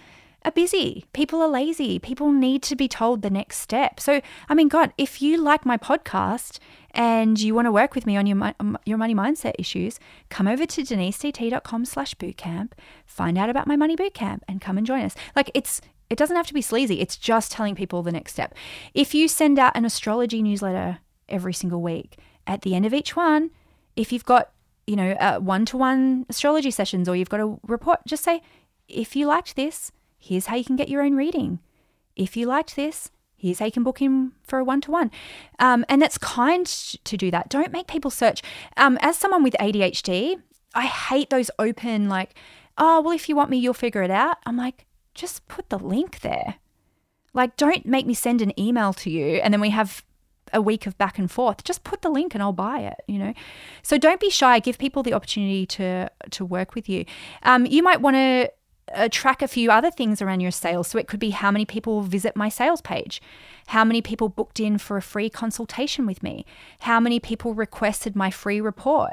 are 0.44 0.52
busy. 0.52 1.04
People 1.12 1.42
are 1.42 1.48
lazy. 1.48 1.98
People 1.98 2.30
need 2.32 2.62
to 2.64 2.76
be 2.76 2.88
told 2.88 3.22
the 3.22 3.30
next 3.30 3.58
step. 3.58 4.00
So, 4.00 4.20
I 4.48 4.54
mean, 4.54 4.68
God, 4.68 4.92
if 4.96 5.20
you 5.20 5.36
like 5.36 5.66
my 5.66 5.76
podcast 5.76 6.58
and 6.92 7.40
you 7.40 7.54
want 7.54 7.66
to 7.66 7.72
work 7.72 7.94
with 7.94 8.06
me 8.06 8.16
on 8.16 8.26
your 8.26 8.54
your 8.84 8.98
money 8.98 9.14
mindset 9.14 9.54
issues, 9.58 9.98
come 10.28 10.46
over 10.46 10.66
to 10.66 10.82
denisedt.com 10.82 11.84
slash 11.84 12.14
bootcamp, 12.14 12.72
find 13.06 13.36
out 13.36 13.50
about 13.50 13.66
my 13.66 13.76
money 13.76 13.96
bootcamp 13.96 14.40
and 14.48 14.60
come 14.60 14.78
and 14.78 14.86
join 14.86 15.04
us. 15.04 15.14
Like 15.34 15.50
it's 15.54 15.80
it 16.10 16.16
doesn't 16.16 16.36
have 16.36 16.46
to 16.46 16.54
be 16.54 16.62
sleazy. 16.62 17.00
It's 17.00 17.16
just 17.16 17.52
telling 17.52 17.74
people 17.74 18.02
the 18.02 18.12
next 18.12 18.32
step. 18.32 18.54
If 18.94 19.14
you 19.14 19.28
send 19.28 19.58
out 19.58 19.76
an 19.76 19.84
astrology 19.84 20.42
newsletter 20.42 20.98
every 21.28 21.52
single 21.52 21.82
week, 21.82 22.18
at 22.46 22.62
the 22.62 22.74
end 22.74 22.86
of 22.86 22.94
each 22.94 23.14
one, 23.16 23.50
if 23.96 24.12
you've 24.12 24.24
got, 24.24 24.50
you 24.86 24.96
know, 24.96 25.38
one 25.40 25.64
to 25.66 25.76
one 25.76 26.24
astrology 26.28 26.70
sessions 26.70 27.08
or 27.08 27.16
you've 27.16 27.28
got 27.28 27.40
a 27.40 27.58
report, 27.66 28.00
just 28.06 28.24
say, 28.24 28.40
if 28.88 29.14
you 29.14 29.26
liked 29.26 29.56
this, 29.56 29.92
here's 30.18 30.46
how 30.46 30.56
you 30.56 30.64
can 30.64 30.76
get 30.76 30.88
your 30.88 31.02
own 31.02 31.14
reading. 31.14 31.58
If 32.16 32.36
you 32.36 32.46
liked 32.46 32.74
this, 32.74 33.10
here's 33.36 33.58
how 33.58 33.66
you 33.66 33.72
can 33.72 33.84
book 33.84 34.00
in 34.00 34.32
for 34.42 34.58
a 34.58 34.64
one 34.64 34.80
to 34.82 34.90
one. 34.90 35.10
And 35.58 36.02
that's 36.02 36.18
kind 36.18 36.66
to 36.66 37.16
do 37.16 37.30
that. 37.30 37.48
Don't 37.48 37.72
make 37.72 37.86
people 37.86 38.10
search. 38.10 38.42
Um, 38.76 38.98
as 39.00 39.16
someone 39.16 39.42
with 39.42 39.54
ADHD, 39.60 40.40
I 40.74 40.86
hate 40.86 41.30
those 41.30 41.50
open, 41.58 42.08
like, 42.08 42.34
oh, 42.76 43.00
well, 43.00 43.14
if 43.14 43.28
you 43.28 43.36
want 43.36 43.50
me, 43.50 43.58
you'll 43.58 43.74
figure 43.74 44.02
it 44.02 44.10
out. 44.10 44.38
I'm 44.46 44.56
like, 44.56 44.86
just 45.14 45.46
put 45.48 45.68
the 45.68 45.78
link 45.78 46.20
there. 46.20 46.56
Like, 47.34 47.56
don't 47.56 47.84
make 47.84 48.06
me 48.06 48.14
send 48.14 48.40
an 48.40 48.58
email 48.58 48.92
to 48.94 49.10
you 49.10 49.36
and 49.36 49.52
then 49.52 49.60
we 49.60 49.70
have 49.70 50.04
a 50.52 50.62
week 50.62 50.86
of 50.86 50.96
back 50.98 51.18
and 51.18 51.30
forth. 51.30 51.64
Just 51.64 51.84
put 51.84 52.02
the 52.02 52.08
link 52.08 52.34
and 52.34 52.42
I'll 52.42 52.52
buy 52.52 52.80
it, 52.80 53.00
you 53.06 53.18
know. 53.18 53.34
So 53.82 53.98
don't 53.98 54.20
be 54.20 54.30
shy. 54.30 54.58
Give 54.58 54.78
people 54.78 55.02
the 55.02 55.12
opportunity 55.12 55.66
to 55.66 56.10
to 56.30 56.44
work 56.44 56.74
with 56.74 56.88
you. 56.88 57.04
Um, 57.42 57.66
you 57.66 57.82
might 57.82 58.00
want 58.00 58.16
to 58.16 58.52
uh, 58.94 59.08
track 59.10 59.42
a 59.42 59.48
few 59.48 59.70
other 59.70 59.90
things 59.90 60.22
around 60.22 60.40
your 60.40 60.50
sales. 60.50 60.88
So 60.88 60.98
it 60.98 61.08
could 61.08 61.20
be 61.20 61.30
how 61.30 61.50
many 61.50 61.64
people 61.64 62.02
visit 62.02 62.36
my 62.36 62.48
sales 62.48 62.80
page, 62.80 63.20
how 63.68 63.84
many 63.84 64.02
people 64.02 64.28
booked 64.28 64.60
in 64.60 64.78
for 64.78 64.96
a 64.96 65.02
free 65.02 65.30
consultation 65.30 66.06
with 66.06 66.22
me, 66.22 66.44
how 66.80 67.00
many 67.00 67.20
people 67.20 67.54
requested 67.54 68.16
my 68.16 68.30
free 68.30 68.60
report, 68.60 69.12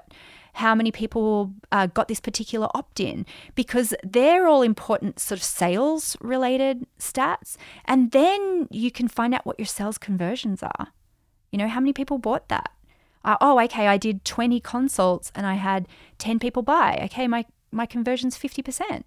how 0.54 0.74
many 0.74 0.91
people 0.91 1.54
uh, 1.71 1.88
got 1.88 2.08
this 2.08 2.21
particular 2.21 2.69
opt 2.74 3.00
in, 3.00 3.26
because 3.56 3.93
they're 4.04 4.48
all 4.48 4.62
important 4.62 5.19
sort 5.19 5.39
of 5.39 5.43
sales 5.43 6.15
related 6.21 6.86
stats. 6.98 7.58
And 7.86 8.12
then 8.12 8.67
you 8.71 8.91
can 8.91 9.08
find 9.08 9.34
out 9.34 9.45
what 9.45 9.60
your 9.60 9.65
sales 9.65 9.98
conversions 9.98 10.63
are. 10.63 10.88
You 11.56 11.60
know, 11.60 11.70
how 11.70 11.80
many 11.80 11.94
people 11.94 12.18
bought 12.18 12.50
that? 12.50 12.70
Uh, 13.24 13.38
oh, 13.39 13.58
okay, 13.62 13.88
I 13.88 13.96
did 13.96 14.26
20 14.26 14.60
consults 14.60 15.32
and 15.34 15.46
I 15.46 15.54
had 15.54 15.88
10 16.18 16.38
people 16.38 16.63
buy. 16.63 17.00
Okay, 17.06 17.30
my, 17.30 17.46
my 17.72 17.86
conversion's 17.86 18.38
50%. 18.38 19.04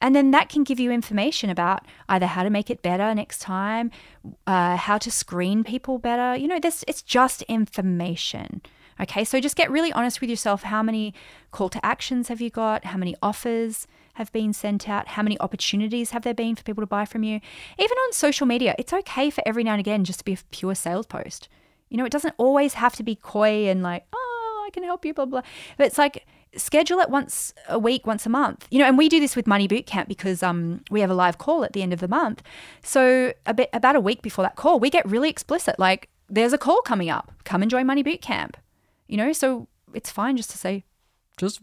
And 0.00 0.16
then 0.16 0.32
that 0.32 0.48
can 0.48 0.64
give 0.64 0.80
you 0.80 0.90
information 0.90 1.48
about 1.48 1.86
either 2.08 2.26
how 2.26 2.42
to 2.42 2.50
make 2.50 2.70
it 2.70 2.82
better 2.82 3.14
next 3.14 3.38
time, 3.38 3.92
uh, 4.48 4.74
how 4.74 4.98
to 4.98 5.12
screen 5.12 5.62
people 5.62 5.98
better. 5.98 6.34
You 6.34 6.48
know, 6.48 6.58
this 6.58 6.84
it's 6.88 7.02
just 7.02 7.42
information. 7.42 8.62
Okay, 9.00 9.22
so 9.22 9.38
just 9.38 9.54
get 9.54 9.70
really 9.70 9.92
honest 9.92 10.20
with 10.20 10.28
yourself. 10.28 10.64
How 10.64 10.82
many 10.82 11.14
call 11.52 11.68
to 11.68 11.86
actions 11.86 12.26
have 12.26 12.40
you 12.40 12.50
got? 12.50 12.86
How 12.86 12.98
many 12.98 13.14
offers 13.22 13.86
have 14.14 14.32
been 14.32 14.52
sent 14.52 14.88
out? 14.88 15.06
How 15.06 15.22
many 15.22 15.38
opportunities 15.38 16.10
have 16.10 16.24
there 16.24 16.34
been 16.34 16.56
for 16.56 16.64
people 16.64 16.82
to 16.82 16.88
buy 16.88 17.04
from 17.04 17.22
you? 17.22 17.40
Even 17.78 17.96
on 17.96 18.12
social 18.12 18.44
media, 18.44 18.74
it's 18.76 18.92
okay 18.92 19.30
for 19.30 19.44
every 19.46 19.62
now 19.62 19.74
and 19.74 19.80
again 19.80 20.02
just 20.02 20.18
to 20.18 20.24
be 20.24 20.32
a 20.32 20.38
pure 20.50 20.74
sales 20.74 21.06
post. 21.06 21.48
You 21.88 21.96
know, 21.96 22.04
it 22.04 22.12
doesn't 22.12 22.34
always 22.38 22.74
have 22.74 22.96
to 22.96 23.02
be 23.02 23.14
coy 23.14 23.68
and 23.68 23.82
like, 23.82 24.04
oh, 24.12 24.64
I 24.66 24.70
can 24.70 24.82
help 24.82 25.04
you, 25.04 25.14
blah, 25.14 25.26
blah. 25.26 25.42
But 25.76 25.86
it's 25.86 25.98
like, 25.98 26.26
schedule 26.56 26.98
it 27.00 27.10
once 27.10 27.52
a 27.68 27.78
week, 27.78 28.06
once 28.06 28.26
a 28.26 28.28
month. 28.28 28.66
You 28.70 28.78
know, 28.78 28.86
and 28.86 28.98
we 28.98 29.08
do 29.08 29.20
this 29.20 29.36
with 29.36 29.46
Money 29.46 29.68
Bootcamp 29.68 30.08
because 30.08 30.42
um, 30.42 30.82
we 30.90 31.00
have 31.00 31.10
a 31.10 31.14
live 31.14 31.38
call 31.38 31.64
at 31.64 31.72
the 31.72 31.82
end 31.82 31.92
of 31.92 32.00
the 32.00 32.08
month. 32.08 32.42
So 32.82 33.32
a 33.44 33.54
bit, 33.54 33.70
about 33.72 33.96
a 33.96 34.00
week 34.00 34.22
before 34.22 34.42
that 34.44 34.56
call, 34.56 34.80
we 34.80 34.90
get 34.90 35.08
really 35.08 35.28
explicit. 35.28 35.78
Like, 35.78 36.08
there's 36.28 36.52
a 36.52 36.58
call 36.58 36.82
coming 36.82 37.08
up. 37.08 37.32
Come 37.44 37.62
and 37.62 37.70
join 37.70 37.86
Money 37.86 38.02
Bootcamp. 38.02 38.54
You 39.06 39.16
know, 39.16 39.32
so 39.32 39.68
it's 39.94 40.10
fine 40.10 40.36
just 40.36 40.50
to 40.50 40.58
say, 40.58 40.84
just 41.36 41.60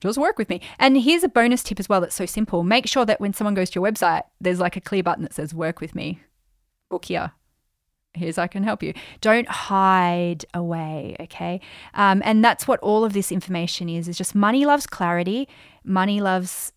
just 0.00 0.18
work 0.18 0.36
with 0.36 0.48
me. 0.48 0.60
And 0.78 0.96
here's 0.96 1.22
a 1.22 1.28
bonus 1.28 1.62
tip 1.62 1.78
as 1.78 1.88
well 1.88 2.00
that's 2.00 2.14
so 2.14 2.26
simple. 2.26 2.64
Make 2.64 2.88
sure 2.88 3.04
that 3.04 3.20
when 3.20 3.32
someone 3.32 3.54
goes 3.54 3.70
to 3.70 3.80
your 3.80 3.88
website, 3.88 4.22
there's 4.40 4.58
like 4.58 4.76
a 4.76 4.80
clear 4.80 5.02
button 5.02 5.22
that 5.22 5.34
says 5.34 5.54
work 5.54 5.80
with 5.80 5.94
me. 5.94 6.20
Book 6.90 7.04
here. 7.04 7.32
Here's 8.14 8.36
I 8.36 8.46
can 8.46 8.62
help 8.62 8.82
you. 8.82 8.92
Don't 9.20 9.48
hide 9.48 10.44
away, 10.52 11.16
okay? 11.18 11.60
Um, 11.94 12.20
and 12.24 12.44
that's 12.44 12.68
what 12.68 12.78
all 12.80 13.04
of 13.04 13.14
this 13.14 13.32
information 13.32 13.88
is. 13.88 14.06
Is 14.06 14.18
just 14.18 14.34
money 14.34 14.66
loves 14.66 14.86
clarity. 14.86 15.48
Money 15.82 16.20
loves 16.20 16.72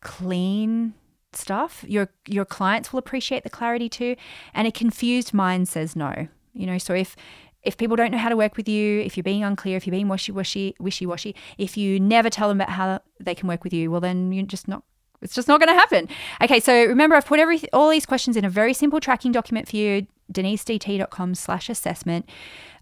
clean 0.00 0.94
stuff. 1.32 1.84
Your 1.88 2.10
your 2.26 2.44
clients 2.44 2.92
will 2.92 2.98
appreciate 2.98 3.42
the 3.42 3.50
clarity 3.50 3.88
too. 3.88 4.14
And 4.54 4.68
a 4.68 4.72
confused 4.72 5.34
mind 5.34 5.68
says 5.68 5.96
no. 5.96 6.28
You 6.52 6.66
know, 6.66 6.78
so 6.78 6.94
if 6.94 7.16
if 7.62 7.76
people 7.76 7.96
don't 7.96 8.12
know 8.12 8.18
how 8.18 8.28
to 8.28 8.36
work 8.36 8.56
with 8.56 8.68
you, 8.68 9.00
if 9.00 9.16
you're 9.16 9.24
being 9.24 9.42
unclear, 9.42 9.76
if 9.76 9.86
you're 9.86 9.92
being 9.92 10.08
wishy 10.08 10.32
washy, 10.32 10.76
wishy 10.78 11.06
washy, 11.06 11.34
if 11.58 11.76
you 11.76 11.98
never 11.98 12.30
tell 12.30 12.48
them 12.48 12.60
about 12.60 12.70
how 12.70 13.00
they 13.20 13.34
can 13.34 13.48
work 13.48 13.64
with 13.64 13.72
you, 13.72 13.90
well, 13.90 14.00
then 14.00 14.32
you're 14.32 14.46
just 14.46 14.68
not. 14.68 14.84
It's 15.20 15.34
just 15.34 15.48
not 15.48 15.60
going 15.60 15.68
to 15.68 15.74
happen. 15.74 16.08
Okay, 16.42 16.60
so 16.60 16.84
remember, 16.84 17.16
I've 17.16 17.26
put 17.26 17.40
every 17.40 17.60
all 17.72 17.90
these 17.90 18.06
questions 18.06 18.36
in 18.36 18.44
a 18.44 18.50
very 18.50 18.72
simple 18.72 19.00
tracking 19.00 19.32
document 19.32 19.68
for 19.68 19.76
you. 19.76 20.06
DeniseDT.com 20.32 21.34
slash 21.34 21.68
assessment. 21.68 22.28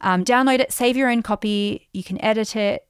Um, 0.00 0.24
download 0.24 0.58
it, 0.58 0.72
save 0.72 0.96
your 0.96 1.08
own 1.08 1.22
copy. 1.22 1.88
You 1.92 2.02
can 2.02 2.22
edit 2.22 2.56
it. 2.56 2.86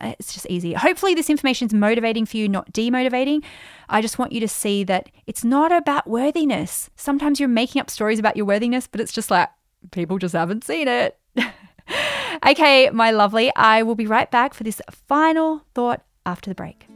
Uh, 0.00 0.14
it's 0.18 0.32
just 0.32 0.46
easy. 0.48 0.72
Hopefully, 0.72 1.14
this 1.14 1.28
information 1.28 1.66
is 1.66 1.74
motivating 1.74 2.24
for 2.24 2.36
you, 2.36 2.48
not 2.48 2.72
demotivating. 2.72 3.44
I 3.88 4.00
just 4.00 4.18
want 4.18 4.32
you 4.32 4.40
to 4.40 4.48
see 4.48 4.84
that 4.84 5.10
it's 5.26 5.44
not 5.44 5.72
about 5.72 6.06
worthiness. 6.06 6.90
Sometimes 6.96 7.40
you're 7.40 7.48
making 7.48 7.80
up 7.80 7.90
stories 7.90 8.18
about 8.18 8.36
your 8.36 8.46
worthiness, 8.46 8.86
but 8.86 9.00
it's 9.00 9.12
just 9.12 9.30
like 9.30 9.50
people 9.90 10.18
just 10.18 10.34
haven't 10.34 10.64
seen 10.64 10.88
it. 10.88 11.18
okay, 12.46 12.90
my 12.90 13.10
lovely, 13.10 13.52
I 13.56 13.82
will 13.82 13.96
be 13.96 14.06
right 14.06 14.30
back 14.30 14.54
for 14.54 14.64
this 14.64 14.80
final 14.90 15.64
thought 15.74 16.02
after 16.24 16.50
the 16.50 16.54
break. 16.54 16.89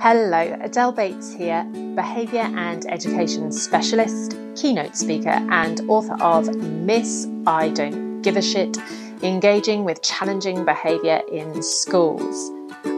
Hello, 0.00 0.58
Adele 0.60 0.92
Bates 0.92 1.32
here, 1.32 1.64
behaviour 1.94 2.40
and 2.40 2.84
education 2.90 3.50
specialist, 3.50 4.36
keynote 4.56 4.96
speaker, 4.96 5.30
and 5.30 5.80
author 5.88 6.16
of 6.22 6.54
Miss 6.56 7.26
I 7.46 7.70
Don't 7.70 8.20
Give 8.20 8.36
a 8.36 8.42
Shit 8.42 8.76
Engaging 9.22 9.84
with 9.84 10.02
Challenging 10.02 10.64
Behaviour 10.64 11.22
in 11.32 11.62
Schools. 11.62 12.50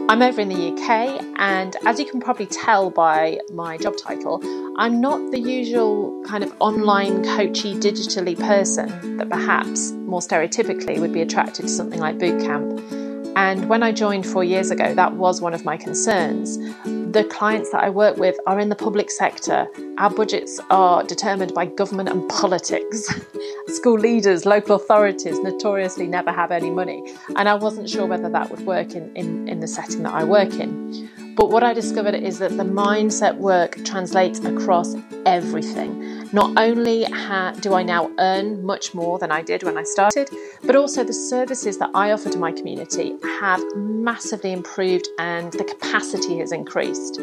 I'm 0.09 0.21
over 0.21 0.41
in 0.41 0.49
the 0.49 0.71
UK, 0.71 1.23
and 1.37 1.75
as 1.85 1.99
you 1.99 2.05
can 2.05 2.19
probably 2.19 2.47
tell 2.47 2.89
by 2.89 3.39
my 3.53 3.77
job 3.77 3.95
title, 3.97 4.41
I'm 4.77 4.99
not 4.99 5.31
the 5.31 5.39
usual 5.39 6.23
kind 6.25 6.43
of 6.43 6.53
online 6.59 7.23
coachy 7.23 7.75
digitally 7.75 8.37
person 8.37 9.17
that 9.17 9.29
perhaps 9.29 9.91
more 9.91 10.19
stereotypically 10.19 10.99
would 10.99 11.13
be 11.13 11.21
attracted 11.21 11.63
to 11.63 11.69
something 11.69 11.99
like 11.99 12.17
bootcamp. 12.17 12.96
And 13.37 13.69
when 13.69 13.83
I 13.83 13.91
joined 13.91 14.25
four 14.25 14.43
years 14.43 14.71
ago, 14.71 14.95
that 14.95 15.13
was 15.13 15.41
one 15.41 15.53
of 15.53 15.63
my 15.63 15.77
concerns. 15.77 16.57
The 16.87 17.23
clients 17.29 17.69
that 17.69 17.83
I 17.83 17.89
work 17.91 18.17
with 18.17 18.35
are 18.47 18.59
in 18.59 18.69
the 18.69 18.75
public 18.75 19.11
sector. 19.11 19.67
Our 19.99 20.09
budgets 20.09 20.59
are 20.71 21.03
determined 21.03 21.53
by 21.53 21.67
government 21.67 22.09
and 22.09 22.27
politics. 22.29 23.07
School 23.67 23.99
leaders, 23.99 24.47
local 24.47 24.75
authorities 24.75 25.37
notoriously 25.37 26.07
never 26.07 26.31
have 26.31 26.51
any 26.51 26.71
money. 26.71 27.13
And 27.35 27.47
I 27.47 27.53
wasn't 27.53 27.87
sure 27.87 28.07
whether 28.07 28.27
that 28.27 28.49
would 28.49 28.65
work 28.65 28.95
in, 28.95 29.15
in, 29.15 29.47
in 29.47 29.59
the 29.59 29.67
setting 29.67 30.01
that 30.01 30.15
I 30.15 30.23
work 30.23 30.55
in. 30.55 31.07
But 31.35 31.51
what 31.51 31.61
I 31.61 31.75
discovered 31.75 32.15
is 32.15 32.39
that 32.39 32.57
the 32.57 32.63
mindset 32.63 33.37
work 33.37 33.85
translates 33.85 34.39
across 34.39 34.95
everything. 35.27 36.16
Not 36.33 36.57
only 36.57 37.05
ha- 37.05 37.53
do 37.59 37.73
I 37.73 37.83
now 37.83 38.11
earn 38.19 38.65
much 38.65 38.93
more 38.93 39.17
than 39.17 39.31
I 39.31 39.41
did 39.41 39.63
when 39.63 39.77
I 39.77 39.83
started, 39.83 40.29
but 40.63 40.75
also 40.75 41.03
the 41.03 41.13
services 41.13 41.77
that 41.77 41.89
I 41.95 42.11
offer 42.11 42.29
to 42.29 42.37
my 42.37 42.51
community 42.51 43.15
have 43.39 43.61
massively 43.75 44.51
improved 44.51 45.07
and 45.19 45.53
the 45.53 45.63
capacity 45.63 46.39
has 46.39 46.51
increased. 46.51 47.21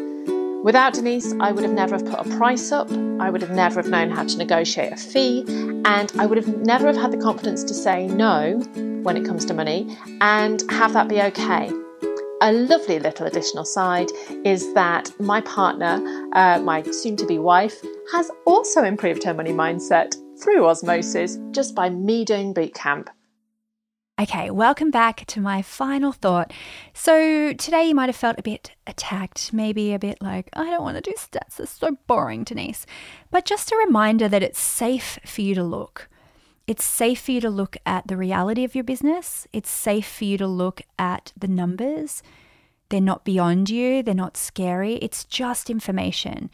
Without 0.63 0.93
Denise, 0.93 1.35
I 1.39 1.51
would 1.51 1.63
have 1.63 1.73
never 1.73 1.95
have 1.95 2.05
put 2.05 2.25
a 2.25 2.37
price 2.37 2.71
up, 2.71 2.91
I 3.19 3.29
would 3.29 3.41
have 3.41 3.51
never 3.51 3.79
have 3.79 3.91
known 3.91 4.09
how 4.09 4.23
to 4.23 4.37
negotiate 4.37 4.93
a 4.93 4.97
fee, 4.97 5.43
and 5.85 6.11
I 6.17 6.25
would 6.25 6.37
have 6.37 6.57
never 6.65 6.87
have 6.87 6.97
had 6.97 7.11
the 7.11 7.17
confidence 7.17 7.63
to 7.65 7.75
say 7.75 8.07
no 8.07 8.57
when 9.03 9.17
it 9.17 9.25
comes 9.25 9.45
to 9.45 9.53
money 9.53 9.95
and 10.21 10.63
have 10.71 10.93
that 10.93 11.07
be 11.07 11.21
okay. 11.21 11.71
A 12.41 12.51
lovely 12.51 12.99
little 12.99 13.27
additional 13.27 13.63
side 13.63 14.09
is 14.43 14.73
that 14.73 15.09
my 15.21 15.39
partner, 15.41 16.01
uh, 16.33 16.59
my 16.59 16.83
soon 16.83 17.15
to 17.15 17.25
be 17.25 17.39
wife, 17.39 17.81
has 18.11 18.29
also 18.45 18.83
improved 18.83 19.23
her 19.23 19.33
money 19.33 19.53
mindset 19.53 20.13
through 20.43 20.65
osmosis 20.65 21.39
just 21.51 21.73
by 21.73 21.89
me 21.89 22.25
doing 22.25 22.53
boot 22.53 22.73
camp. 22.73 23.09
Okay, 24.19 24.51
welcome 24.51 24.91
back 24.91 25.25
to 25.27 25.39
my 25.39 25.61
final 25.61 26.11
thought. 26.11 26.51
So, 26.93 27.53
today 27.53 27.87
you 27.87 27.95
might 27.95 28.09
have 28.09 28.17
felt 28.17 28.37
a 28.37 28.43
bit 28.43 28.71
attacked, 28.85 29.53
maybe 29.53 29.93
a 29.93 29.99
bit 29.99 30.21
like, 30.21 30.49
I 30.53 30.65
don't 30.65 30.83
want 30.83 30.97
to 30.97 31.01
do 31.01 31.15
stats, 31.17 31.57
it's 31.59 31.71
so 31.71 31.97
boring, 32.05 32.43
Denise. 32.43 32.85
But 33.31 33.45
just 33.45 33.71
a 33.71 33.77
reminder 33.77 34.27
that 34.27 34.43
it's 34.43 34.59
safe 34.59 35.19
for 35.25 35.39
you 35.39 35.55
to 35.55 35.63
look. 35.63 36.09
It's 36.67 36.83
safe 36.83 37.21
for 37.21 37.31
you 37.31 37.41
to 37.41 37.49
look 37.49 37.77
at 37.85 38.07
the 38.07 38.17
reality 38.17 38.63
of 38.63 38.73
your 38.75 38.83
business. 38.83 39.47
It's 39.53 39.69
safe 39.69 40.07
for 40.07 40.25
you 40.25 40.37
to 40.39 40.47
look 40.47 40.81
at 40.97 41.31
the 41.37 41.47
numbers. 41.47 42.23
They're 42.89 43.01
not 43.01 43.25
beyond 43.25 43.69
you, 43.69 44.01
they're 44.03 44.13
not 44.13 44.37
scary. 44.37 44.95
It's 44.95 45.25
just 45.25 45.69
information. 45.69 46.49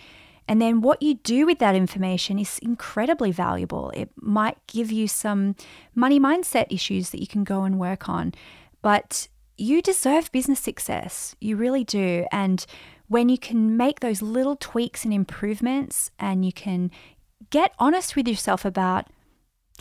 And 0.48 0.62
then 0.62 0.82
what 0.82 1.02
you 1.02 1.16
do 1.16 1.46
with 1.46 1.60
that 1.60 1.76
information 1.76 2.38
is 2.38 2.60
incredibly 2.60 3.32
valuable. 3.32 3.90
It 3.92 4.10
might 4.18 4.58
give 4.68 4.92
you 4.92 5.08
some 5.08 5.56
money 5.96 6.20
mindset 6.20 6.66
issues 6.70 7.12
that 7.12 7.22
you 7.22 7.28
can 7.28 7.44
go 7.44 7.64
and 7.64 7.80
work 7.80 8.10
on. 8.10 8.34
But 8.82 9.30
you 9.58 9.82
deserve 9.82 10.32
business 10.32 10.60
success. 10.60 11.36
You 11.40 11.56
really 11.56 11.84
do. 11.84 12.26
And 12.32 12.66
when 13.08 13.30
you 13.30 13.38
can 13.38 13.78
make 13.78 14.00
those 14.00 14.22
little 14.22 14.56
tweaks 14.56 15.06
and 15.06 15.14
improvements 15.14 16.12
and 16.20 16.44
you 16.44 16.52
can 16.52 16.92
get 17.50 17.74
honest 17.80 18.16
with 18.16 18.28
yourself 18.28 18.66
about 18.66 19.08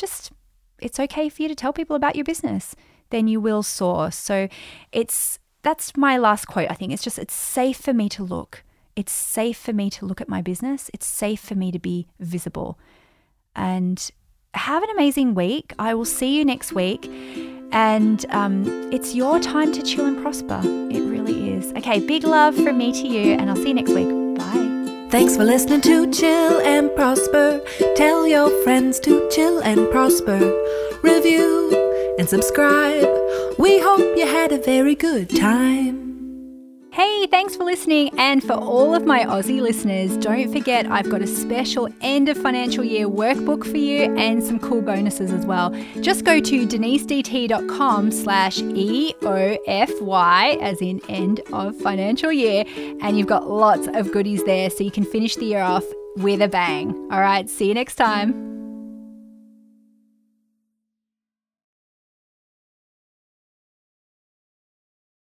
just 0.01 0.33
it's 0.81 0.99
okay 0.99 1.29
for 1.29 1.43
you 1.43 1.49
to 1.49 1.55
tell 1.55 1.73
people 1.73 1.97
about 1.97 2.17
your 2.17 2.25
business, 2.25 2.75
then 3.11 3.29
you 3.29 3.41
will 3.41 3.63
soar. 3.63 4.11
So 4.11 4.49
it's 4.93 5.39
that's 5.63 5.97
my 5.97 6.17
last 6.17 6.47
quote. 6.47 6.71
I 6.71 6.75
think 6.75 6.93
it's 6.93 7.03
just 7.03 7.19
it's 7.19 7.35
safe 7.35 7.77
for 7.77 7.93
me 7.93 8.09
to 8.11 8.23
look. 8.25 8.65
It's 8.97 9.13
safe 9.13 9.57
for 9.59 9.73
me 9.73 9.89
to 9.91 10.07
look 10.07 10.21
at 10.21 10.29
my 10.29 10.43
business. 10.43 10.91
It's 10.93 11.07
safe 11.07 11.41
for 11.41 11.55
me 11.55 11.71
to 11.73 11.79
be 11.79 12.09
visible. 12.19 12.79
And 13.55 14.11
have 14.55 14.83
an 14.83 14.91
amazing 14.91 15.35
week. 15.35 15.73
I 15.79 15.95
will 15.95 16.05
see 16.05 16.37
you 16.37 16.45
next 16.45 16.73
week. 16.73 17.09
And 17.73 18.27
um, 18.31 18.65
it's 18.93 19.15
your 19.15 19.39
time 19.39 19.73
to 19.73 19.83
chill 19.83 20.07
and 20.07 20.21
prosper. 20.21 20.61
It 20.65 21.03
really 21.03 21.53
is. 21.53 21.73
Okay, 21.75 22.01
big 22.01 22.25
love 22.25 22.57
from 22.57 22.79
me 22.79 22.93
to 22.93 23.07
you, 23.07 23.35
and 23.35 23.49
I'll 23.49 23.57
see 23.57 23.69
you 23.69 23.75
next 23.75 23.93
week. 23.93 24.09
Bye. 24.37 24.70
Thanks 25.11 25.37
for 25.37 25.43
listening 25.43 25.81
to 25.81 26.09
Chill 26.13 26.61
and 26.61 26.95
Prosper. 26.95 27.61
Tell 27.97 28.29
your 28.29 28.49
friends 28.63 29.01
to 29.01 29.29
chill 29.31 29.59
and 29.59 29.91
prosper. 29.91 30.39
Review 31.03 32.15
and 32.17 32.29
subscribe. 32.29 33.09
We 33.59 33.81
hope 33.81 34.17
you 34.17 34.25
had 34.25 34.53
a 34.53 34.59
very 34.59 34.95
good 34.95 35.29
time. 35.29 36.00
Hey, 36.93 37.29
thanks 37.29 37.55
for 37.55 37.63
listening. 37.63 38.11
And 38.19 38.43
for 38.43 38.55
all 38.55 38.97
of 38.97 39.07
my 39.07 39.25
Aussie 39.25 39.61
listeners, 39.61 40.17
don't 40.17 40.53
forget 40.53 40.87
I've 40.87 41.09
got 41.09 41.23
a 41.23 41.27
special 41.27 41.89
end 42.01 42.29
of 42.29 42.37
financial 42.37 42.83
year 42.83 43.09
workbook 43.09 43.65
for 43.65 43.77
you 43.77 44.17
and 44.17 44.43
some 44.43 44.59
cool 44.59 44.83
bonuses 44.83 45.31
as 45.31 45.47
well. 45.47 45.71
Just 46.01 46.25
go 46.25 46.41
to 46.41 46.67
denisedt.com 46.67 48.11
slash 48.11 48.59
EOFY, 48.59 50.61
as 50.61 50.83
in 50.83 51.01
end 51.09 51.41
of 51.53 51.77
financial 51.77 52.33
year, 52.33 52.65
and 53.01 53.17
you've 53.17 53.29
got 53.29 53.49
lots 53.49 53.87
of 53.95 54.11
goodies 54.11 54.43
there 54.43 54.69
so 54.69 54.83
you 54.83 54.91
can 54.91 55.05
finish 55.05 55.37
the 55.37 55.47
year 55.47 55.63
off 55.63 55.85
with 56.17 56.43
a 56.43 56.49
bang. 56.49 56.91
All 57.13 57.21
right, 57.21 57.49
see 57.49 57.69
you 57.69 57.75
next 57.75 57.95
time. 57.95 58.50